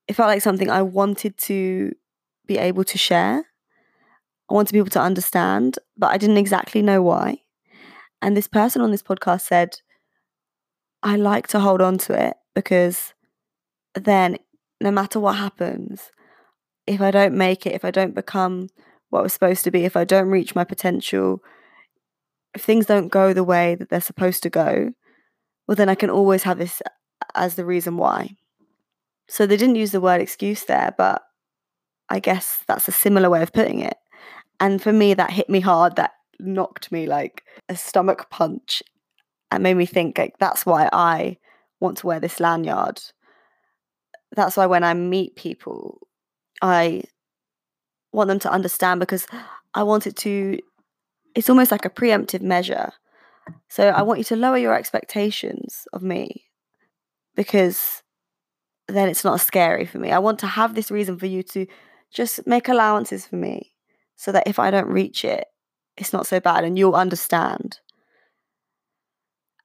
it 0.10 0.16
felt 0.16 0.28
like 0.28 0.42
something 0.42 0.72
I 0.72 0.82
wanted 0.82 1.38
to 1.38 1.94
be 2.48 2.58
able 2.58 2.84
to 2.84 2.98
share. 2.98 3.46
I 4.50 4.54
wanted 4.54 4.74
people 4.74 4.90
to 4.90 5.00
understand, 5.00 5.78
but 5.96 6.08
I 6.08 6.18
didn't 6.18 6.38
exactly 6.38 6.82
know 6.82 7.04
why. 7.04 7.44
And 8.20 8.36
this 8.36 8.48
person 8.48 8.82
on 8.82 8.90
this 8.90 9.04
podcast 9.04 9.42
said, 9.42 9.78
I 11.04 11.16
like 11.16 11.46
to 11.50 11.60
hold 11.60 11.80
on 11.80 12.00
to 12.00 12.28
it 12.28 12.34
because 12.56 13.14
then 13.94 14.40
no 14.82 14.90
matter 14.90 15.20
what 15.20 15.36
happens, 15.36 16.12
if 16.88 17.02
I 17.02 17.12
don't 17.12 17.36
make 17.36 17.68
it, 17.68 17.74
if 17.74 17.86
I 17.86 17.92
don't 17.92 18.16
become 18.16 18.70
what 19.12 19.20
I 19.20 19.24
was 19.24 19.34
supposed 19.34 19.64
to 19.66 19.72
be, 19.72 19.86
if 19.86 19.96
I 19.96 20.06
don't 20.06 20.30
reach 20.30 20.56
my 20.56 20.64
potential, 20.64 21.44
if 22.54 22.64
things 22.64 22.86
don't 22.86 23.10
go 23.10 23.34
the 23.34 23.44
way 23.44 23.76
that 23.76 23.90
they're 23.90 24.02
supposed 24.02 24.44
to 24.44 24.50
go, 24.50 24.92
well, 25.68 25.76
then 25.76 25.90
I 25.90 25.96
can 25.96 26.10
always 26.10 26.44
have 26.44 26.58
this 26.58 26.82
as 27.36 27.56
the 27.56 27.66
reason 27.66 27.98
why. 27.98 28.36
So 29.28 29.46
they 29.46 29.58
didn't 29.58 29.76
use 29.76 29.92
the 29.92 30.02
word 30.02 30.22
excuse 30.22 30.64
there, 30.66 30.94
but 30.98 31.22
I 32.10 32.20
guess 32.20 32.64
that's 32.68 32.88
a 32.88 32.92
similar 32.92 33.30
way 33.30 33.44
of 33.44 33.54
putting 33.54 33.80
it. 33.80 33.98
And 34.60 34.82
for 34.82 34.92
me, 34.92 35.14
that 35.14 35.32
hit 35.32 35.50
me 35.50 35.60
hard. 35.60 35.96
That 35.96 36.12
knocked 36.40 36.92
me 36.92 37.06
like 37.06 37.44
a 37.68 37.76
stomach 37.76 38.30
punch 38.30 38.82
and 39.52 39.64
made 39.64 39.76
me 39.76 39.86
think 39.86 40.18
like 40.18 40.38
that's 40.40 40.66
why 40.66 40.90
I 40.92 41.38
want 41.80 41.98
to 42.00 42.08
wear 42.08 42.20
this 42.20 42.40
lanyard. 42.40 43.02
That's 44.36 44.58
why 44.58 44.66
when 44.66 44.84
I 44.84 44.94
meet 44.94 45.36
people, 45.36 46.08
I 46.62 47.04
want 48.12 48.28
them 48.28 48.40
to 48.40 48.52
understand 48.52 49.00
because 49.00 49.28
I 49.74 49.84
want 49.84 50.08
it 50.08 50.16
to, 50.18 50.60
it's 51.36 51.50
almost 51.50 51.72
like 51.72 51.86
a 51.86 51.90
preemptive 51.90 52.42
measure. 52.42 52.92
So 53.68 53.90
I 53.90 54.02
want 54.02 54.20
you 54.20 54.24
to 54.26 54.36
lower 54.36 54.58
your 54.58 54.76
expectations 54.76 55.88
of 55.94 56.04
me 56.04 56.46
because 57.36 58.04
then 58.88 59.08
it's 59.08 59.24
not 59.24 59.42
scary 59.42 59.86
for 59.86 60.00
me. 60.00 60.12
I 60.12 60.20
want 60.20 60.40
to 60.40 60.48
have 60.48 60.76
this 60.76 60.92
reason 60.92 61.18
for 61.18 61.26
you 61.28 61.44
to 61.44 61.68
just 62.12 62.46
make 62.48 62.68
allowances 62.68 63.26
for 63.26 63.36
me 63.36 63.74
so 64.16 64.32
that 64.32 64.48
if 64.48 64.60
I 64.60 64.72
don't 64.72 64.88
reach 64.88 65.24
it, 65.24 65.46
it's 65.96 66.14
not 66.14 66.28
so 66.28 66.40
bad 66.40 66.64
and 66.64 66.78
you'll 66.78 66.96
understand. 66.96 67.80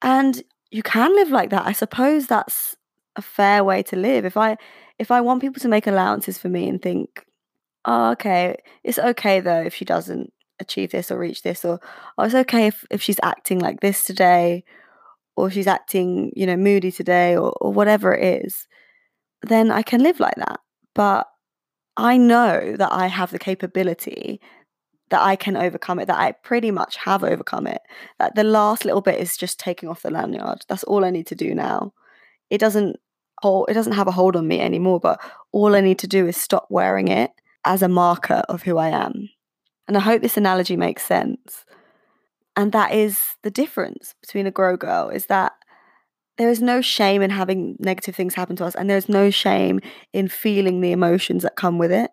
And 0.03 0.43
you 0.71 0.83
can 0.83 1.15
live 1.15 1.31
like 1.31 1.51
that. 1.51 1.67
I 1.67 1.73
suppose 1.73 2.27
that's 2.27 2.77
a 3.17 3.23
fair 3.23 3.65
way 3.65 3.83
to 3.85 3.97
live. 3.97 4.25
If 4.25 4.37
I 4.37 4.57
if 4.99 5.11
I 5.11 5.21
want 5.21 5.41
people 5.41 5.61
to 5.61 5.69
make 5.69 5.87
allowances 5.87 6.37
for 6.39 6.49
me 6.49 6.69
and 6.69 6.81
think, 6.81 7.25
oh, 7.85 8.11
okay, 8.13 8.57
it's 8.83 8.99
okay 8.99 9.41
though 9.41 9.63
if 9.63 9.75
she 9.75 9.85
doesn't 9.85 10.33
achieve 10.61 10.91
this 10.91 11.11
or 11.11 11.19
reach 11.19 11.43
this, 11.43 11.65
or 11.65 11.81
oh, 12.19 12.25
it's 12.25 12.35
okay 12.35 12.67
if, 12.67 12.85
if 12.91 13.03
she's 13.03 13.21
acting 13.23 13.59
like 13.59 13.81
this 13.81 14.05
today, 14.05 14.65
or 15.37 15.51
she's 15.51 15.67
acting, 15.67 16.33
you 16.37 16.47
know, 16.47 16.57
moody 16.57 16.93
today, 16.93 17.37
or, 17.37 17.53
or 17.61 17.73
whatever 17.73 18.15
it 18.15 18.45
is 18.45 18.67
then 19.49 19.71
I 19.71 19.83
can 19.83 20.03
live 20.03 20.21
like 20.21 20.37
that. 20.37 20.61
But 20.95 21.27
I 21.97 22.17
know 22.17 22.77
that 22.77 22.93
I 22.93 23.07
have 23.07 23.31
the 23.31 23.39
capability 23.39 24.41
that 25.11 25.23
I 25.23 25.37
can 25.37 25.57
overcome 25.57 25.99
it, 25.99 26.07
that 26.07 26.19
I 26.19 26.33
pretty 26.33 26.71
much 26.71 26.97
have 26.97 27.23
overcome 27.23 27.67
it. 27.67 27.83
That 28.19 28.35
the 28.35 28.45
last 28.45 28.85
little 28.85 29.03
bit 29.03 29.21
is 29.21 29.37
just 29.37 29.61
taking 29.61 29.89
off 29.89 30.03
the 30.03 30.11
lanyard. 30.11 30.65
That's 30.69 30.85
all 30.85 31.05
I 31.05 31.11
need 31.11 31.27
to 31.29 31.35
do 31.35 31.55
now. 31.55 31.93
It 32.51 32.59
doesn't 32.59 32.97
hold 33.41 33.69
it 33.69 33.75
doesn't 33.75 33.93
have 33.93 34.09
a 34.09 34.13
hold 34.13 34.37
on 34.37 34.49
me 34.49 34.61
anymore, 34.61 35.01
but 35.01 35.21
all 35.53 35.75
I 35.75 35.81
need 35.81 35.99
to 36.01 36.09
do 36.09 36.27
is 36.27 36.37
stop 36.37 36.67
wearing 36.71 37.09
it 37.09 37.31
as 37.65 37.83
a 37.83 37.89
marker 37.89 38.43
of 38.49 38.63
who 38.63 38.79
I 38.79 38.89
am. 38.89 39.29
And 39.87 39.97
I 39.97 40.01
hope 40.01 40.23
this 40.23 40.37
analogy 40.37 40.77
makes 40.77 41.05
sense. 41.05 41.65
And 42.57 42.73
that 42.73 42.93
is 42.93 43.21
the 43.43 43.51
difference 43.51 44.15
between 44.21 44.47
a 44.47 44.51
grow 44.51 44.77
girl 44.77 45.09
is 45.09 45.27
that 45.27 45.53
there 46.37 46.51
is 46.51 46.63
no 46.63 46.81
shame 46.81 47.23
in 47.23 47.31
having 47.31 47.77
negative 47.79 48.17
things 48.17 48.35
happen 48.35 48.57
to 48.57 48.65
us, 48.65 48.75
and 48.75 48.91
there's 48.91 49.09
no 49.09 49.31
shame 49.31 49.81
in 50.13 50.29
feeling 50.29 50.81
the 50.81 50.93
emotions 50.93 51.43
that 51.43 51.57
come 51.57 51.79
with 51.79 51.93
it. 51.93 52.11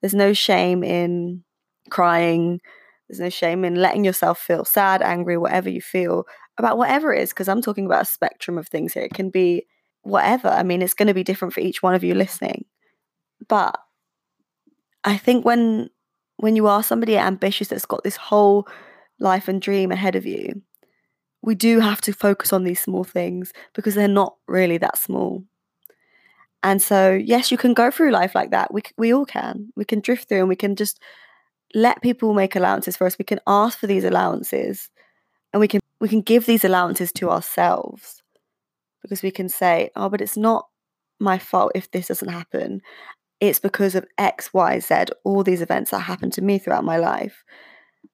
There's 0.00 0.14
no 0.14 0.32
shame 0.32 0.84
in 0.84 1.42
crying. 1.90 2.60
There's 3.08 3.20
no 3.20 3.30
shame 3.30 3.64
in 3.64 3.76
letting 3.76 4.04
yourself 4.04 4.38
feel 4.38 4.64
sad, 4.64 5.00
angry, 5.00 5.38
whatever 5.38 5.70
you 5.70 5.80
feel 5.80 6.24
about 6.58 6.76
whatever 6.76 7.14
it 7.14 7.22
is, 7.22 7.30
because 7.30 7.48
I'm 7.48 7.62
talking 7.62 7.86
about 7.86 8.02
a 8.02 8.06
spectrum 8.06 8.58
of 8.58 8.68
things 8.68 8.92
here. 8.92 9.04
It 9.04 9.14
can 9.14 9.30
be 9.30 9.66
whatever. 10.02 10.48
I 10.48 10.62
mean, 10.62 10.82
it's 10.82 10.94
going 10.94 11.08
to 11.08 11.14
be 11.14 11.24
different 11.24 11.54
for 11.54 11.60
each 11.60 11.82
one 11.82 11.94
of 11.94 12.04
you 12.04 12.14
listening. 12.14 12.66
But 13.48 13.78
I 15.04 15.16
think 15.16 15.44
when 15.44 15.88
when 16.42 16.56
you 16.56 16.66
are 16.68 16.82
somebody 16.82 17.16
ambitious 17.18 17.68
that's 17.68 17.86
got 17.86 18.04
this 18.04 18.16
whole 18.16 18.68
life 19.20 19.48
and 19.48 19.62
dream 19.62 19.92
ahead 19.92 20.16
of 20.16 20.26
you, 20.26 20.62
we 21.42 21.54
do 21.54 21.80
have 21.80 22.00
to 22.02 22.12
focus 22.12 22.52
on 22.52 22.64
these 22.64 22.80
small 22.80 23.04
things 23.04 23.52
because 23.74 23.94
they're 23.94 24.08
not 24.08 24.36
really 24.48 24.78
that 24.78 24.98
small. 24.98 25.44
And 26.62 26.80
so, 26.80 27.12
yes, 27.12 27.50
you 27.50 27.58
can 27.58 27.74
go 27.74 27.90
through 27.90 28.12
life 28.12 28.34
like 28.34 28.50
that. 28.50 28.72
We 28.72 28.82
we 28.96 29.12
all 29.12 29.26
can. 29.26 29.72
We 29.76 29.84
can 29.84 30.00
drift 30.00 30.28
through, 30.28 30.40
and 30.40 30.48
we 30.48 30.56
can 30.56 30.76
just 30.76 31.00
let 31.74 32.02
people 32.02 32.34
make 32.34 32.56
allowances 32.56 32.96
for 32.96 33.06
us. 33.06 33.18
We 33.18 33.24
can 33.26 33.40
ask 33.46 33.78
for 33.78 33.88
these 33.88 34.04
allowances, 34.04 34.90
and 35.52 35.60
we 35.60 35.68
can 35.68 35.80
we 36.00 36.08
can 36.08 36.22
give 36.22 36.46
these 36.46 36.64
allowances 36.64 37.12
to 37.14 37.30
ourselves 37.30 38.22
because 39.02 39.22
we 39.22 39.30
can 39.32 39.48
say, 39.48 39.90
"Oh, 39.96 40.08
but 40.10 40.20
it's 40.22 40.36
not 40.36 40.68
my 41.20 41.38
fault 41.38 41.72
if 41.74 41.90
this 41.92 42.08
doesn't 42.08 42.28
happen. 42.30 42.82
It's 43.42 43.58
because 43.58 43.96
of 43.96 44.06
X, 44.16 44.54
Y, 44.54 44.78
Z. 44.78 45.06
All 45.24 45.42
these 45.42 45.62
events 45.62 45.90
that 45.90 45.98
happened 45.98 46.32
to 46.34 46.42
me 46.42 46.58
throughout 46.58 46.84
my 46.84 46.96
life." 46.96 47.44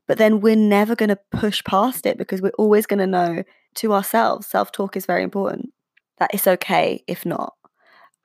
But 0.06 0.16
then 0.16 0.40
we're 0.40 0.56
never 0.56 0.96
going 0.96 1.10
to 1.10 1.20
push 1.30 1.62
past 1.62 2.06
it 2.06 2.16
because 2.16 2.40
we're 2.40 2.58
always 2.58 2.86
going 2.86 2.98
to 3.00 3.06
know 3.06 3.44
to 3.74 3.92
ourselves 3.92 4.46
self 4.46 4.72
talk 4.72 4.96
is 4.96 5.04
very 5.04 5.22
important 5.22 5.72
that 6.16 6.30
it's 6.32 6.46
okay 6.46 7.04
if 7.06 7.26
not. 7.26 7.54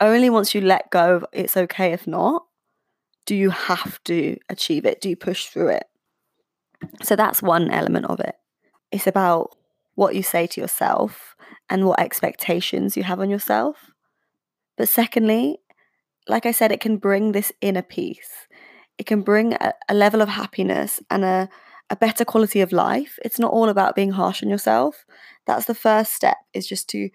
Only 0.00 0.30
once 0.30 0.54
you 0.54 0.62
let 0.62 0.90
go 0.90 1.16
of 1.16 1.26
it's 1.32 1.56
okay 1.56 1.92
if 1.92 2.06
not, 2.06 2.46
do 3.26 3.34
you 3.34 3.50
have 3.50 4.02
to 4.04 4.38
achieve 4.48 4.86
it? 4.86 5.00
Do 5.00 5.10
you 5.10 5.16
push 5.16 5.46
through 5.46 5.68
it? 5.68 5.84
So 7.02 7.16
that's 7.16 7.42
one 7.42 7.70
element 7.70 8.06
of 8.06 8.18
it. 8.20 8.34
It's 8.90 9.06
about 9.06 9.54
what 9.94 10.14
you 10.14 10.22
say 10.22 10.46
to 10.46 10.60
yourself 10.60 11.36
and 11.70 11.86
what 11.86 12.00
expectations 12.00 12.96
you 12.96 13.02
have 13.02 13.20
on 13.20 13.30
yourself. 13.30 13.92
But 14.76 14.88
secondly, 14.88 15.58
like 16.28 16.46
I 16.46 16.52
said, 16.52 16.72
it 16.72 16.80
can 16.80 16.96
bring 16.96 17.32
this 17.32 17.52
inner 17.60 17.82
peace 17.82 18.30
it 18.98 19.06
can 19.06 19.22
bring 19.22 19.54
a, 19.54 19.74
a 19.88 19.94
level 19.94 20.22
of 20.22 20.28
happiness 20.28 21.00
and 21.10 21.24
a, 21.24 21.48
a 21.90 21.96
better 21.96 22.24
quality 22.24 22.60
of 22.60 22.72
life. 22.72 23.18
It's 23.24 23.38
not 23.38 23.52
all 23.52 23.68
about 23.68 23.96
being 23.96 24.12
harsh 24.12 24.42
on 24.42 24.48
yourself. 24.48 25.04
That's 25.46 25.66
the 25.66 25.74
first 25.74 26.12
step, 26.12 26.36
is 26.52 26.66
just 26.66 26.88
to 26.90 27.10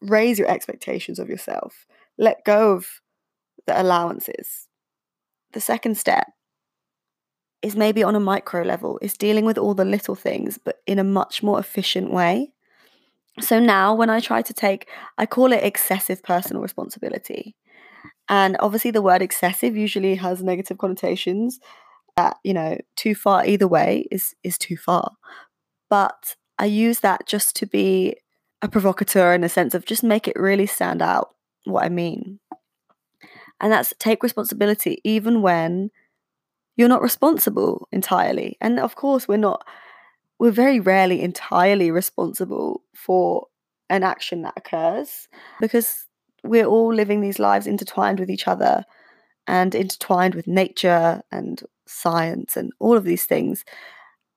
raise 0.00 0.38
your 0.38 0.48
expectations 0.48 1.18
of 1.18 1.28
yourself. 1.28 1.86
Let 2.18 2.44
go 2.44 2.74
of 2.74 3.00
the 3.66 3.80
allowances. 3.80 4.68
The 5.52 5.60
second 5.60 5.96
step 5.96 6.28
is 7.62 7.74
maybe 7.74 8.02
on 8.02 8.14
a 8.14 8.20
micro 8.20 8.62
level, 8.62 8.98
is 9.00 9.16
dealing 9.16 9.44
with 9.44 9.58
all 9.58 9.74
the 9.74 9.84
little 9.84 10.14
things, 10.14 10.58
but 10.62 10.82
in 10.86 10.98
a 10.98 11.04
much 11.04 11.42
more 11.42 11.58
efficient 11.58 12.12
way. 12.12 12.52
So 13.40 13.58
now, 13.58 13.94
when 13.94 14.08
I 14.08 14.20
try 14.20 14.42
to 14.42 14.54
take, 14.54 14.88
I 15.18 15.26
call 15.26 15.52
it 15.52 15.64
excessive 15.64 16.22
personal 16.22 16.62
responsibility. 16.62 17.56
And 18.28 18.56
obviously, 18.60 18.90
the 18.90 19.02
word 19.02 19.22
excessive 19.22 19.76
usually 19.76 20.16
has 20.16 20.42
negative 20.42 20.78
connotations. 20.78 21.60
That 22.16 22.38
you 22.44 22.54
know, 22.54 22.78
too 22.96 23.14
far 23.14 23.44
either 23.44 23.68
way 23.68 24.06
is 24.10 24.34
is 24.42 24.58
too 24.58 24.76
far. 24.76 25.12
But 25.90 26.36
I 26.58 26.66
use 26.66 27.00
that 27.00 27.26
just 27.26 27.54
to 27.56 27.66
be 27.66 28.16
a 28.62 28.68
provocateur 28.68 29.34
in 29.34 29.44
a 29.44 29.48
sense 29.48 29.74
of 29.74 29.84
just 29.84 30.02
make 30.02 30.26
it 30.26 30.36
really 30.38 30.66
stand 30.66 31.02
out 31.02 31.34
what 31.64 31.84
I 31.84 31.88
mean. 31.88 32.40
And 33.60 33.72
that's 33.72 33.92
take 33.98 34.22
responsibility 34.22 35.00
even 35.04 35.42
when 35.42 35.90
you're 36.76 36.88
not 36.88 37.02
responsible 37.02 37.88
entirely. 37.90 38.56
And 38.60 38.78
of 38.78 38.96
course, 38.96 39.26
we're 39.26 39.36
not, 39.36 39.66
we're 40.38 40.50
very 40.50 40.80
rarely 40.80 41.22
entirely 41.22 41.90
responsible 41.90 42.82
for 42.94 43.46
an 43.88 44.02
action 44.02 44.42
that 44.42 44.54
occurs 44.56 45.28
because 45.60 46.05
we're 46.48 46.66
all 46.66 46.92
living 46.92 47.20
these 47.20 47.38
lives 47.38 47.66
intertwined 47.66 48.20
with 48.20 48.30
each 48.30 48.48
other 48.48 48.84
and 49.46 49.74
intertwined 49.74 50.34
with 50.34 50.46
nature 50.46 51.22
and 51.30 51.62
science 51.86 52.56
and 52.56 52.72
all 52.78 52.96
of 52.96 53.04
these 53.04 53.24
things. 53.24 53.64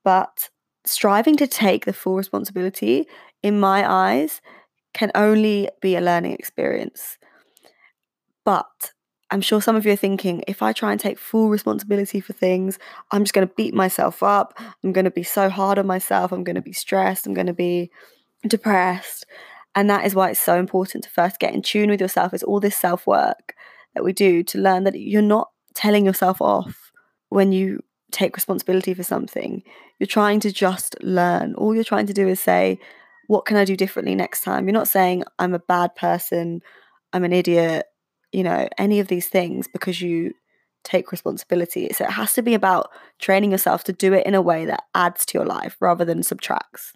But 0.04 0.50
striving 0.86 1.36
to 1.38 1.48
take 1.48 1.86
the 1.86 1.94
full 1.94 2.16
responsibility, 2.16 3.08
in 3.42 3.60
my 3.60 3.89
eyes, 3.89 4.42
can 4.94 5.12
only 5.16 5.70
be 5.82 5.96
a 5.96 6.01
learning 6.01 6.34
experience. 6.34 7.18
But 8.44 8.92
I'm 9.32 9.42
sure 9.42 9.62
some 9.62 9.75
of 9.75 9.86
you 9.86 9.92
are 9.94 9.98
thinking 9.98 10.44
if 10.48 10.62
I 10.62 10.74
try 10.74 10.92
and 10.92 11.00
take 11.00 11.20
full 11.20 11.50
responsibility 11.50 12.20
for 12.20 12.34
things, 12.34 12.80
I'm 13.12 13.24
just 13.24 13.34
going 13.34 13.48
to 13.48 13.54
beat 13.56 13.74
myself 13.74 14.24
up. 14.24 14.60
I'm 14.84 14.92
going 14.92 15.06
to 15.06 15.12
be 15.12 15.24
so 15.24 15.50
hard 15.50 15.78
on 15.78 15.86
myself. 15.86 16.32
I'm 16.32 16.44
going 16.44 16.56
to 16.56 16.62
be 16.62 16.74
stressed. 16.74 17.28
I'm 17.28 17.36
going 17.36 17.48
to 17.48 17.54
be 17.54 17.92
depressed. 18.48 19.25
And 19.80 19.90
that 19.90 20.06
is 20.06 20.14
why 20.14 20.30
it's 20.30 20.42
so 20.42 20.60
important 20.60 21.06
to 21.06 21.10
first 21.10 21.40
get 21.40 21.54
in 21.54 21.62
tune 21.62 21.90
with 21.90 22.02
yourself. 22.02 22.34
It's 22.34 22.44
all 22.44 22.60
this 22.60 22.76
self 22.76 23.08
work 23.08 23.56
that 23.96 24.04
we 24.04 24.12
do 24.12 24.44
to 24.44 24.58
learn 24.58 24.84
that 24.84 25.00
you're 25.00 25.22
not 25.22 25.52
telling 25.74 26.06
yourself 26.06 26.42
off 26.42 26.92
when 27.30 27.54
you 27.54 27.80
take 28.12 28.36
responsibility 28.36 28.94
for 28.94 29.04
something. 29.04 29.64
You're 29.98 30.08
trying 30.08 30.42
to 30.42 30.52
just 30.52 31.02
learn. 31.02 31.56
All 31.56 31.74
you're 31.74 31.86
trying 31.86 32.08
to 32.08 32.14
do 32.14 32.28
is 32.28 32.42
say, 32.42 32.78
what 33.28 33.46
can 33.46 33.56
I 33.56 33.64
do 33.64 33.78
differently 33.78 34.16
next 34.16 34.42
time? 34.42 34.68
You're 34.68 34.74
not 34.74 34.90
saying, 34.90 35.24
I'm 35.40 35.54
a 35.54 35.60
bad 35.60 35.96
person, 35.96 36.62
I'm 37.14 37.24
an 37.24 37.32
idiot, 37.32 37.86
you 38.34 38.44
know, 38.44 38.68
any 38.78 39.00
of 39.00 39.08
these 39.08 39.28
things 39.28 39.70
because 39.70 40.02
you 40.02 40.34
take 40.84 41.14
responsibility. 41.14 41.88
So 41.94 42.04
it 42.04 42.12
has 42.12 42.34
to 42.34 42.42
be 42.42 42.54
about 42.54 42.92
training 43.18 43.52
yourself 43.52 43.86
to 43.86 43.94
do 43.94 44.12
it 44.12 44.28
in 44.28 44.36
a 44.36 44.42
way 44.42 44.66
that 44.66 44.84
adds 44.94 45.26
to 45.28 45.38
your 45.38 45.48
life 45.48 45.78
rather 45.80 46.04
than 46.04 46.22
subtracts. 46.22 46.92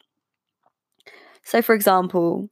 So, 1.46 1.62
for 1.62 1.76
example, 1.76 2.50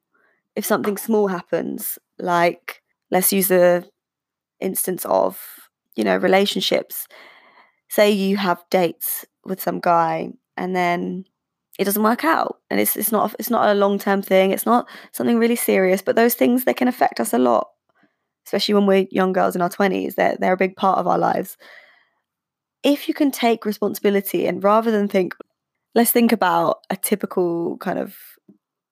if 0.56 0.66
something 0.66 0.98
small 0.98 1.28
happens, 1.28 1.98
like 2.20 2.82
let's 3.10 3.34
use 3.34 3.48
the 3.48 3.88
instance 4.60 5.06
of, 5.06 5.40
you 5.96 6.04
know, 6.04 6.18
relationships. 6.18 7.08
Say 7.90 8.12
you 8.12 8.38
have 8.38 8.64
dates 8.70 9.26
with 9.46 9.62
some 9.62 9.80
guy 9.80 10.32
and 10.56 10.76
then 10.76 11.26
it 11.80 11.86
doesn't 11.86 12.04
work 12.04 12.24
out 12.24 12.60
and 12.70 12.80
it's 12.80 12.96
it's 12.96 13.12
not 13.12 13.34
it's 13.40 13.50
not 13.50 13.70
a 13.70 13.74
long-term 13.74 14.22
thing 14.22 14.52
it's 14.52 14.66
not 14.66 14.88
something 15.14 15.38
really 15.38 15.56
serious 15.56 16.02
but 16.02 16.16
those 16.16 16.36
things 16.36 16.64
they 16.64 16.74
can 16.74 16.88
affect 16.88 17.20
us 17.20 17.34
a 17.34 17.40
lot 17.40 17.70
especially 18.46 18.76
when 18.76 18.86
we're 18.86 19.08
young 19.10 19.34
girls 19.34 19.56
in 19.56 19.62
our 19.62 19.70
20s 19.70 20.16
they're, 20.16 20.38
they're 20.40 20.54
a 20.54 20.58
big 20.58 20.76
part 20.76 21.00
of 21.00 21.08
our 21.08 21.18
lives 21.18 21.58
if 22.84 23.08
you 23.08 23.14
can 23.14 23.32
take 23.32 23.66
responsibility 23.66 24.46
and 24.46 24.64
rather 24.64 24.92
than 24.92 25.08
think 25.08 25.34
let's 25.96 26.12
think 26.12 26.32
about 26.32 26.80
a 26.90 26.96
typical 26.96 27.78
kind 27.78 28.00
of 28.00 28.16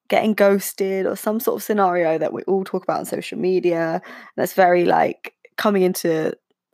getting 0.09 0.33
ghosted 0.33 1.05
or 1.05 1.15
some 1.15 1.39
sort 1.39 1.57
of 1.57 1.63
scenario 1.63 2.17
that 2.17 2.33
we 2.33 2.41
all 2.43 2.63
talk 2.63 2.83
about 2.83 2.99
on 2.99 3.05
social 3.05 3.37
media 3.37 4.01
that's 4.35 4.53
very 4.53 4.83
like 4.83 5.33
coming 5.57 5.83
into 5.83 6.33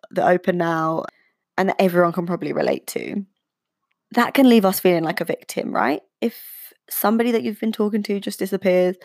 the 0.10 0.28
open 0.28 0.58
now 0.58 1.04
and 1.58 1.70
that 1.70 1.76
everyone 1.80 2.14
can 2.14 2.26
probably 2.26 2.54
relate 2.54 2.88
to. 2.88 3.24
That 4.12 4.34
can 4.34 4.50
leave 4.50 4.66
us 4.66 4.80
feeling 4.80 5.04
like 5.04 5.22
a 5.22 5.26
victim 5.26 5.74
right? 5.74 6.02
If 6.22 6.42
somebody 6.90 7.32
that 7.32 7.44
you've 7.44 7.60
been 7.60 7.72
talking 7.72 8.04
to 8.04 8.20
just 8.20 8.40
disappears 8.40 8.96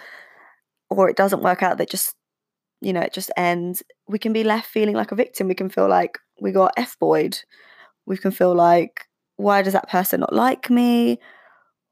or 0.89 1.09
it 1.09 1.17
doesn't 1.17 1.43
work 1.43 1.63
out 1.63 1.79
that 1.79 1.91
just 1.91 2.15
you 2.81 2.93
know 2.93 3.01
it 3.01 3.13
just 3.13 3.31
ends 3.37 3.83
we 4.09 4.19
can 4.19 4.33
be 4.33 4.45
left 4.45 4.71
feeling 4.71 4.95
like 4.95 5.13
a 5.13 5.17
victim. 5.17 5.49
We 5.49 5.55
can 5.55 5.69
feel 5.69 5.89
like 5.89 6.19
we 6.41 6.53
got 6.53 6.73
f-boyed. 6.77 7.39
We 8.07 8.17
can 8.17 8.31
feel 8.31 8.55
like 8.55 9.07
why 9.37 9.63
does 9.63 9.73
that 9.73 9.89
person 9.89 10.21
not 10.21 10.33
like 10.33 10.71
me? 10.71 11.19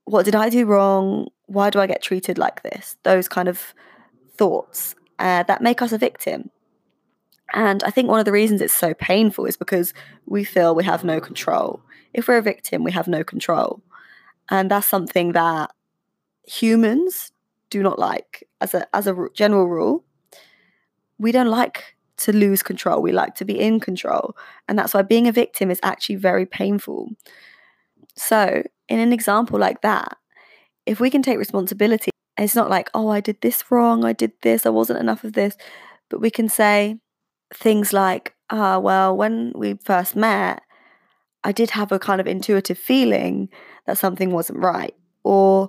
What 0.04 0.24
did 0.24 0.34
i 0.36 0.48
do 0.48 0.64
wrong 0.64 1.28
why 1.48 1.70
do 1.70 1.80
I 1.80 1.86
get 1.86 2.02
treated 2.02 2.38
like 2.38 2.62
this? 2.62 2.96
Those 3.02 3.26
kind 3.26 3.48
of 3.48 3.74
thoughts 4.36 4.94
uh, 5.18 5.42
that 5.44 5.62
make 5.62 5.82
us 5.82 5.92
a 5.92 5.98
victim. 5.98 6.50
And 7.54 7.82
I 7.82 7.90
think 7.90 8.08
one 8.08 8.20
of 8.20 8.26
the 8.26 8.32
reasons 8.32 8.60
it's 8.60 8.74
so 8.74 8.94
painful 8.94 9.46
is 9.46 9.56
because 9.56 9.94
we 10.26 10.44
feel 10.44 10.74
we 10.74 10.84
have 10.84 11.02
no 11.02 11.20
control. 11.20 11.80
If 12.12 12.28
we're 12.28 12.36
a 12.36 12.42
victim, 12.42 12.84
we 12.84 12.92
have 12.92 13.08
no 13.08 13.24
control. 13.24 13.82
And 14.50 14.70
that's 14.70 14.86
something 14.86 15.32
that 15.32 15.70
humans 16.46 17.32
do 17.70 17.82
not 17.82 17.98
like. 17.98 18.46
As 18.60 18.74
a, 18.74 18.86
as 18.94 19.06
a 19.06 19.28
general 19.34 19.66
rule, 19.66 20.04
we 21.18 21.32
don't 21.32 21.48
like 21.48 21.96
to 22.18 22.32
lose 22.32 22.62
control. 22.62 23.00
We 23.00 23.12
like 23.12 23.34
to 23.36 23.44
be 23.44 23.58
in 23.58 23.80
control. 23.80 24.36
And 24.68 24.78
that's 24.78 24.92
why 24.92 25.02
being 25.02 25.26
a 25.26 25.32
victim 25.32 25.70
is 25.70 25.80
actually 25.82 26.16
very 26.16 26.44
painful. 26.44 27.10
So, 28.16 28.62
in 28.88 28.98
an 28.98 29.12
example 29.12 29.58
like 29.58 29.80
that, 29.82 30.18
if 30.88 31.00
we 31.00 31.10
can 31.10 31.22
take 31.22 31.38
responsibility, 31.38 32.10
it's 32.38 32.54
not 32.54 32.70
like, 32.70 32.88
oh, 32.94 33.08
I 33.08 33.20
did 33.20 33.40
this 33.42 33.70
wrong, 33.70 34.04
I 34.04 34.14
did 34.14 34.32
this, 34.42 34.64
I 34.64 34.70
wasn't 34.70 35.00
enough 35.00 35.22
of 35.22 35.34
this, 35.34 35.54
but 36.08 36.20
we 36.20 36.30
can 36.30 36.48
say 36.48 36.98
things 37.52 37.92
like, 37.92 38.34
ah, 38.48 38.78
well, 38.78 39.14
when 39.14 39.52
we 39.54 39.78
first 39.84 40.16
met, 40.16 40.62
I 41.44 41.52
did 41.52 41.70
have 41.70 41.92
a 41.92 41.98
kind 41.98 42.20
of 42.20 42.26
intuitive 42.26 42.78
feeling 42.78 43.50
that 43.86 43.98
something 43.98 44.30
wasn't 44.30 44.60
right. 44.60 44.94
Or, 45.24 45.68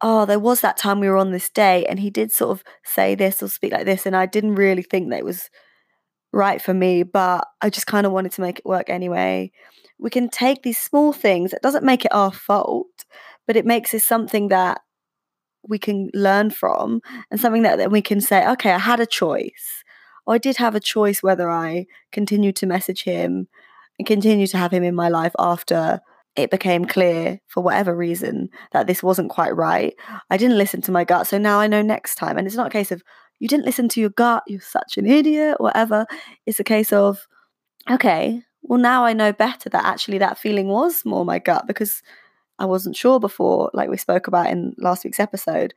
oh, 0.00 0.24
there 0.24 0.38
was 0.38 0.60
that 0.60 0.76
time 0.76 1.00
we 1.00 1.08
were 1.08 1.16
on 1.16 1.32
this 1.32 1.50
day 1.50 1.84
and 1.86 1.98
he 1.98 2.10
did 2.10 2.30
sort 2.30 2.52
of 2.52 2.64
say 2.84 3.16
this 3.16 3.42
or 3.42 3.48
speak 3.48 3.72
like 3.72 3.86
this, 3.86 4.06
and 4.06 4.14
I 4.14 4.26
didn't 4.26 4.54
really 4.54 4.82
think 4.82 5.10
that 5.10 5.18
it 5.18 5.24
was 5.24 5.50
right 6.32 6.62
for 6.62 6.72
me, 6.72 7.02
but 7.02 7.46
I 7.60 7.70
just 7.70 7.88
kind 7.88 8.06
of 8.06 8.12
wanted 8.12 8.32
to 8.32 8.40
make 8.40 8.60
it 8.60 8.66
work 8.66 8.88
anyway. 8.88 9.50
We 9.98 10.10
can 10.10 10.28
take 10.28 10.62
these 10.62 10.78
small 10.78 11.12
things, 11.12 11.52
it 11.52 11.62
doesn't 11.62 11.84
make 11.84 12.04
it 12.04 12.14
our 12.14 12.32
fault, 12.32 13.04
but 13.52 13.58
it 13.58 13.66
makes 13.66 13.92
it 13.92 14.00
something 14.00 14.48
that 14.48 14.80
we 15.68 15.78
can 15.78 16.08
learn 16.14 16.48
from 16.48 17.02
and 17.30 17.38
something 17.38 17.60
that, 17.64 17.76
that 17.76 17.90
we 17.90 18.00
can 18.00 18.18
say, 18.18 18.48
okay, 18.48 18.70
I 18.70 18.78
had 18.78 18.98
a 18.98 19.04
choice. 19.04 19.84
Or 20.24 20.36
I 20.36 20.38
did 20.38 20.56
have 20.56 20.74
a 20.74 20.80
choice 20.80 21.22
whether 21.22 21.50
I 21.50 21.84
continued 22.12 22.56
to 22.56 22.66
message 22.66 23.04
him 23.04 23.48
and 23.98 24.08
continue 24.08 24.46
to 24.46 24.56
have 24.56 24.72
him 24.72 24.84
in 24.84 24.94
my 24.94 25.10
life 25.10 25.34
after 25.38 26.00
it 26.34 26.50
became 26.50 26.86
clear 26.86 27.40
for 27.46 27.62
whatever 27.62 27.94
reason 27.94 28.48
that 28.72 28.86
this 28.86 29.02
wasn't 29.02 29.28
quite 29.28 29.54
right. 29.54 29.92
I 30.30 30.38
didn't 30.38 30.56
listen 30.56 30.80
to 30.80 30.92
my 30.92 31.04
gut. 31.04 31.26
So 31.26 31.36
now 31.36 31.60
I 31.60 31.66
know 31.66 31.82
next 31.82 32.14
time. 32.14 32.38
And 32.38 32.46
it's 32.46 32.56
not 32.56 32.68
a 32.68 32.70
case 32.70 32.90
of 32.90 33.02
you 33.38 33.48
didn't 33.48 33.66
listen 33.66 33.90
to 33.90 34.00
your 34.00 34.08
gut, 34.16 34.44
you're 34.46 34.62
such 34.62 34.96
an 34.96 35.04
idiot, 35.04 35.60
whatever. 35.60 36.06
It's 36.46 36.58
a 36.58 36.64
case 36.64 36.90
of, 36.90 37.28
okay, 37.90 38.44
well, 38.62 38.80
now 38.80 39.04
I 39.04 39.12
know 39.12 39.30
better 39.30 39.68
that 39.68 39.84
actually 39.84 40.16
that 40.18 40.38
feeling 40.38 40.68
was 40.68 41.04
more 41.04 41.26
my 41.26 41.38
gut 41.38 41.66
because 41.66 42.02
I 42.58 42.66
wasn't 42.66 42.96
sure 42.96 43.18
before, 43.18 43.70
like 43.74 43.88
we 43.88 43.96
spoke 43.96 44.26
about 44.26 44.50
in 44.50 44.74
last 44.78 45.04
week's 45.04 45.20
episode. 45.20 45.74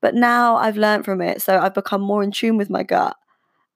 But 0.00 0.14
now 0.14 0.56
I've 0.56 0.76
learned 0.76 1.04
from 1.04 1.20
it. 1.20 1.40
So 1.42 1.58
I've 1.58 1.74
become 1.74 2.02
more 2.02 2.22
in 2.22 2.30
tune 2.30 2.56
with 2.56 2.70
my 2.70 2.82
gut. 2.82 3.16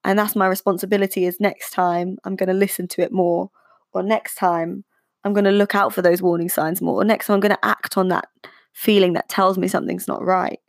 And 0.03 0.17
that's 0.17 0.35
my 0.35 0.47
responsibility 0.47 1.25
is 1.25 1.39
next 1.39 1.71
time 1.71 2.17
I'm 2.23 2.35
going 2.35 2.47
to 2.47 2.53
listen 2.53 2.87
to 2.89 3.01
it 3.01 3.11
more. 3.11 3.49
Or 3.93 4.03
next 4.03 4.35
time 4.35 4.83
I'm 5.23 5.33
going 5.33 5.45
to 5.45 5.51
look 5.51 5.75
out 5.75 5.93
for 5.93 6.01
those 6.01 6.21
warning 6.21 6.49
signs 6.49 6.81
more. 6.81 7.01
Or 7.01 7.05
next 7.05 7.27
time 7.27 7.35
I'm 7.35 7.39
going 7.39 7.55
to 7.55 7.65
act 7.65 7.97
on 7.97 8.09
that 8.09 8.27
feeling 8.73 9.13
that 9.13 9.29
tells 9.29 9.57
me 9.57 9.67
something's 9.67 10.07
not 10.07 10.23
right. 10.23 10.59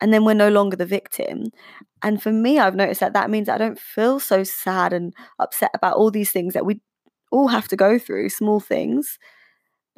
And 0.00 0.12
then 0.12 0.24
we're 0.24 0.34
no 0.34 0.50
longer 0.50 0.76
the 0.76 0.86
victim. 0.86 1.44
And 2.02 2.22
for 2.22 2.30
me, 2.30 2.58
I've 2.58 2.76
noticed 2.76 3.00
that 3.00 3.14
that 3.14 3.30
means 3.30 3.48
I 3.48 3.58
don't 3.58 3.80
feel 3.80 4.20
so 4.20 4.44
sad 4.44 4.92
and 4.92 5.12
upset 5.40 5.70
about 5.74 5.96
all 5.96 6.10
these 6.10 6.30
things 6.30 6.54
that 6.54 6.66
we 6.66 6.80
all 7.32 7.48
have 7.48 7.66
to 7.68 7.76
go 7.76 7.98
through, 7.98 8.28
small 8.28 8.60
things 8.60 9.18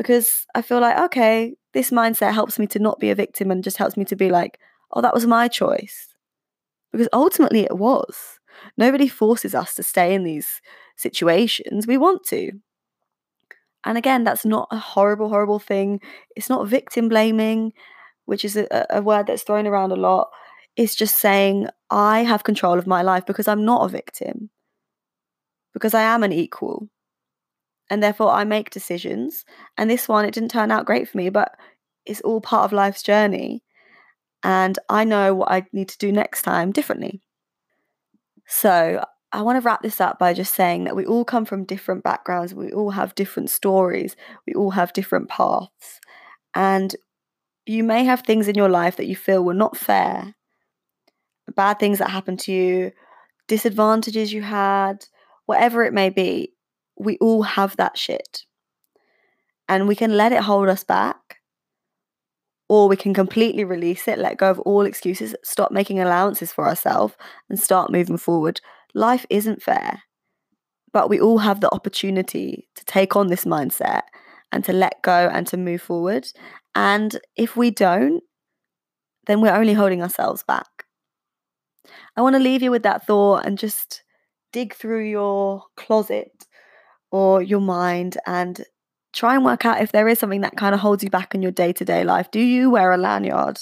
because 0.01 0.47
I 0.55 0.63
feel 0.63 0.81
like, 0.81 0.99
okay, 0.99 1.57
this 1.75 1.91
mindset 1.91 2.33
helps 2.33 2.59
me 2.59 2.67
to 2.69 2.79
not 2.79 3.01
be 3.01 3.11
a 3.11 3.15
victim 3.15 3.51
and 3.51 3.63
just 3.63 3.77
helps 3.77 3.99
me 3.99 4.07
to 4.07 4.17
be 4.17 4.31
like, 4.31 4.59
oh, 4.93 5.03
that 5.03 5.13
was 5.13 5.27
my 5.27 5.47
choice. 5.47 6.15
Because 6.91 7.07
ultimately 7.13 7.65
it 7.65 7.77
was. 7.77 8.41
Nobody 8.79 9.09
forces 9.09 9.55
us 9.55 9.75
to 9.75 9.83
stay 9.83 10.15
in 10.15 10.25
these 10.25 10.63
situations. 10.97 11.87
We 11.87 11.99
want 11.99 12.25
to. 12.29 12.53
And 13.85 13.99
again, 13.99 14.25
that's 14.25 14.47
not 14.47 14.69
a 14.71 14.79
horrible, 14.79 15.29
horrible 15.29 15.59
thing. 15.59 16.01
It's 16.35 16.49
not 16.49 16.67
victim 16.67 17.11
blaming, 17.11 17.75
which 18.25 18.43
is 18.43 18.57
a, 18.57 18.87
a 18.89 19.03
word 19.03 19.27
that's 19.27 19.43
thrown 19.43 19.67
around 19.67 19.93
a 19.93 19.97
lot. 19.97 20.31
It's 20.77 20.95
just 20.95 21.19
saying, 21.19 21.67
I 21.91 22.21
have 22.21 22.43
control 22.45 22.79
of 22.79 22.87
my 22.87 23.03
life 23.03 23.27
because 23.27 23.49
I'm 23.49 23.67
not 23.67 23.85
a 23.85 23.93
victim, 23.93 24.49
because 25.75 25.93
I 25.93 26.05
am 26.05 26.23
an 26.23 26.33
equal 26.33 26.89
and 27.91 28.03
therefore 28.03 28.31
I 28.31 28.45
make 28.45 28.71
decisions. 28.71 29.45
And 29.77 29.91
this 29.91 30.09
one, 30.09 30.25
it 30.25 30.33
didn't 30.33 30.53
turn 30.53 30.71
out 30.71 30.87
great 30.87 31.09
for 31.09 31.19
me, 31.19 31.29
but 31.29 31.55
it's 32.07 32.21
all 32.23 32.41
part 32.41 32.65
of 32.65 32.73
life's 32.73 33.03
journey. 33.03 33.63
And 34.43 34.79
I 34.89 35.05
know 35.05 35.35
what 35.35 35.51
I 35.51 35.67
need 35.73 35.89
to 35.89 35.99
do 35.99 36.13
next 36.13 36.43
time 36.43 36.73
differently. 36.73 37.21
So 38.47 39.05
I 39.33 39.43
want 39.43 39.57
to 39.57 39.61
wrap 39.61 39.83
this 39.83 40.01
up 40.01 40.19
by 40.19 40.33
just 40.33 40.55
saying 40.55 40.85
that 40.85 40.97
we 40.97 41.05
all 41.05 41.25
come 41.25 41.45
from 41.45 41.65
different 41.65 42.03
backgrounds, 42.03 42.55
we 42.55 42.73
all 42.73 42.91
have 42.91 43.15
different 43.15 43.51
stories, 43.51 44.17
we 44.47 44.55
all 44.55 44.71
have 44.71 44.93
different 44.93 45.29
paths. 45.29 46.01
And 46.55 46.95
you 47.67 47.85
may 47.85 48.05
have 48.05 48.23
things 48.23 48.49
in 48.49 48.57
your 48.57 48.69
life 48.69 48.97
that 48.97 49.07
you 49.07 49.15
feel 49.15 49.45
were 49.45 49.55
not 49.55 49.77
fair, 49.77 50.35
bad 51.55 51.79
things 51.79 51.99
that 51.99 52.11
happened 52.11 52.41
to 52.41 52.53
you, 52.53 52.93
disadvantages 53.47 54.33
you 54.33 54.43
had, 54.43 55.05
whatever 55.47 55.85
it 55.85 55.93
may 55.93 56.11
be. 56.11 56.53
We 57.01 57.17
all 57.19 57.43
have 57.43 57.77
that 57.77 57.97
shit. 57.97 58.45
And 59.69 59.89
we 59.89 59.97
can 59.97 60.17
let 60.17 60.33
it 60.33 60.43
hold 60.43 60.69
us 60.69 60.85
back, 60.85 61.39
or 62.69 62.89
we 62.89 62.97
can 62.97 63.15
completely 63.15 63.65
release 63.65 64.07
it, 64.07 64.19
let 64.19 64.37
go 64.37 64.51
of 64.51 64.61
all 64.61 64.83
excuses, 64.83 65.35
stop 65.43 65.73
making 65.73 65.99
allowances 65.99 66.53
for 66.53 66.69
ourselves, 66.69 67.15
and 67.49 67.59
start 67.59 67.91
moving 67.91 68.19
forward. 68.19 68.61
Life 68.95 69.25
isn't 69.31 69.63
fair, 69.63 70.03
but 70.93 71.09
we 71.09 71.19
all 71.19 71.39
have 71.39 71.61
the 71.61 71.73
opportunity 71.73 72.69
to 72.75 72.85
take 72.85 73.17
on 73.17 73.29
this 73.29 73.45
mindset 73.45 74.03
and 74.53 74.65
to 74.65 74.73
let 74.73 75.01
go 75.03 75.31
and 75.33 75.47
to 75.47 75.57
move 75.57 75.81
forward. 75.81 76.27
And 76.75 77.19
if 77.37 77.57
we 77.57 77.71
don't, 77.71 78.23
then 79.27 79.41
we're 79.41 79.55
only 79.55 79.75
holding 79.75 80.03
ourselves 80.03 80.43
back. 80.43 80.85
I 82.17 82.23
want 82.23 82.35
to 82.35 82.43
leave 82.43 82.63
you 82.63 82.71
with 82.71 82.83
that 82.83 83.07
thought 83.07 83.47
and 83.47 83.57
just 83.57 84.03
dig 84.53 84.75
through 84.75 85.09
your 85.09 85.63
closet 85.77 86.47
or 87.11 87.43
your 87.43 87.61
mind 87.61 88.19
and 88.27 88.65
try 89.13 89.35
and 89.35 89.45
work 89.45 89.65
out 89.65 89.81
if 89.81 89.93
there 89.93 90.09
is 90.09 90.19
something 90.19 90.43
that 90.43 90.57
kind 90.57 90.75
of 90.75 90.81
holds 90.81 91.03
you 91.03 91.11
back 91.11 91.35
in 91.35 91.43
your 91.43 91.51
day 91.51 91.73
to 91.73 91.85
day 91.85 92.05
life. 92.05 92.31
Do 92.31 92.41
you 92.41 92.71
wear 92.71 92.93
a 92.93 92.97
lanyard? 92.97 93.59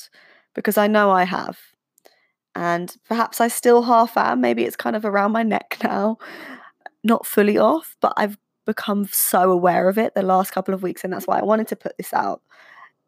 Because 0.55 0.77
I 0.77 0.87
know 0.87 1.11
I 1.11 1.25
have. 1.25 1.59
And 2.55 2.95
perhaps 3.07 3.41
I 3.41 3.49
still 3.49 3.83
half 3.83 4.17
am. 4.17 4.41
Maybe 4.41 4.65
it's 4.65 4.77
kind 4.77 4.97
of 4.97 5.05
around 5.05 5.33
my 5.33 5.43
neck 5.43 5.79
now, 5.85 6.19
not 7.05 7.27
fully 7.27 7.57
off, 7.57 7.97
but 8.01 8.13
I've 8.17 8.37
become 8.67 9.07
so 9.11 9.51
aware 9.51 9.89
of 9.89 9.97
it 9.97 10.15
the 10.15 10.23
last 10.23 10.53
couple 10.53 10.75
of 10.75 10.83
weeks. 10.83 11.05
And 11.05 11.13
that's 11.13 11.27
why 11.27 11.39
I 11.39 11.45
wanted 11.45 11.69
to 11.69 11.77
put 11.77 11.97
this 11.97 12.13
out. 12.13 12.43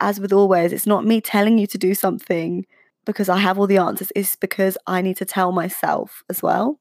As 0.01 0.19
with 0.19 0.33
always, 0.33 0.73
it's 0.73 0.87
not 0.87 1.05
me 1.05 1.21
telling 1.21 1.59
you 1.59 1.67
to 1.67 1.77
do 1.77 1.95
something 1.95 2.65
because 3.05 3.29
I 3.29 3.39
have 3.39 3.59
all 3.59 3.67
the 3.67 3.79
answers, 3.79 4.13
it's 4.15 4.37
because 4.37 4.79
I 4.87 5.03
need 5.03 5.17
to 5.19 5.25
tell 5.25 5.53
myself 5.53 6.23
as 6.31 6.43
well. 6.43 6.79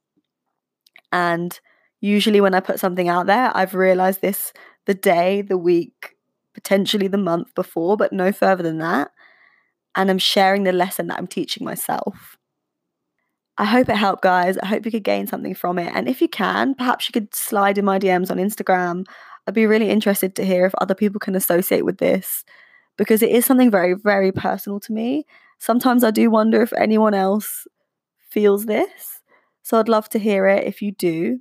And 1.12 1.60
usually, 2.02 2.42
when 2.42 2.54
I 2.54 2.60
put 2.60 2.80
something 2.80 3.10
out 3.10 3.28
there, 3.28 3.52
I've 3.56 3.76
realized 3.76 4.22
this 4.22 4.54
the 4.86 4.94
day, 4.94 5.42
the 5.42 5.58
week, 5.58 6.16
potentially 6.54 7.08
the 7.08 7.18
month 7.18 7.54
before, 7.56 7.98
but 7.98 8.14
no 8.14 8.32
further 8.32 8.64
than 8.64 8.80
that. 8.80 9.12
And 9.96 10.10
I'm 10.10 10.18
sharing 10.18 10.64
the 10.64 10.72
lesson 10.72 11.08
that 11.08 11.18
I'm 11.18 11.28
teaching 11.28 11.66
myself. 11.66 12.38
I 13.58 13.66
hope 13.66 13.90
it 13.90 13.98
helped, 13.98 14.24
guys. 14.24 14.58
I 14.58 14.68
hope 14.68 14.86
you 14.86 14.92
could 14.92 15.04
gain 15.04 15.28
something 15.28 15.54
from 15.54 15.78
it. 15.78 15.92
And 15.94 16.08
if 16.08 16.22
you 16.22 16.30
can, 16.30 16.76
perhaps 16.76 17.10
you 17.10 17.14
could 17.14 17.36
slide 17.36 17.78
in 17.78 17.84
my 17.84 18.00
DMs 18.00 18.32
on 18.32 18.38
Instagram. 18.38 19.06
I'd 19.46 19.54
be 19.54 19.66
really 19.66 19.90
interested 19.90 20.36
to 20.36 20.46
hear 20.46 20.66
if 20.66 20.74
other 20.76 20.96
people 20.96 21.20
can 21.20 21.36
associate 21.36 21.84
with 21.84 21.98
this 21.98 22.46
because 22.98 23.22
it 23.22 23.32
is 23.32 23.46
something 23.46 23.70
very, 23.70 23.94
very 23.94 24.32
personal 24.32 24.80
to 24.82 24.94
me. 24.94 25.26
Sometimes 25.58 26.04
I 26.04 26.12
do 26.12 26.30
wonder 26.30 26.62
if 26.62 26.72
anyone 26.74 27.14
else 27.14 27.68
feels 28.30 28.66
this. 28.66 29.22
So 29.62 29.78
I'd 29.78 29.90
love 29.90 30.08
to 30.10 30.20
hear 30.20 30.48
it 30.48 30.66
if 30.66 30.82
you 30.82 30.92
do. 30.92 31.40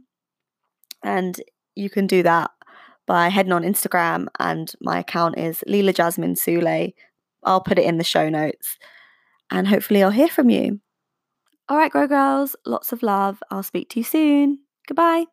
And 1.03 1.41
you 1.75 1.91
can 1.91 2.07
do 2.07 2.23
that 2.23 2.51
by 3.07 3.29
heading 3.29 3.53
on 3.53 3.63
Instagram, 3.63 4.27
and 4.39 4.73
my 4.81 4.99
account 5.01 5.39
is 5.39 5.65
Leela 5.67 5.95
Jasmine 5.95 6.35
Sule. 6.35 6.93
I'll 7.45 7.61
put 7.61 7.79
it 7.79 7.87
in 7.87 7.99
the 7.99 8.05
show 8.05 8.29
notes, 8.29 8.77
and 9.51 9.67
hopefully, 9.67 10.03
I'll 10.03 10.11
hear 10.11 10.29
from 10.29 10.51
you. 10.51 10.81
All 11.69 11.77
right, 11.77 11.91
Grow 11.91 12.07
Girls, 12.07 12.57
lots 12.67 12.93
of 12.93 13.03
love. 13.03 13.43
I'll 13.51 13.63
speak 13.63 13.89
to 13.91 14.01
you 14.01 14.05
soon. 14.05 14.61
Goodbye. 14.87 15.25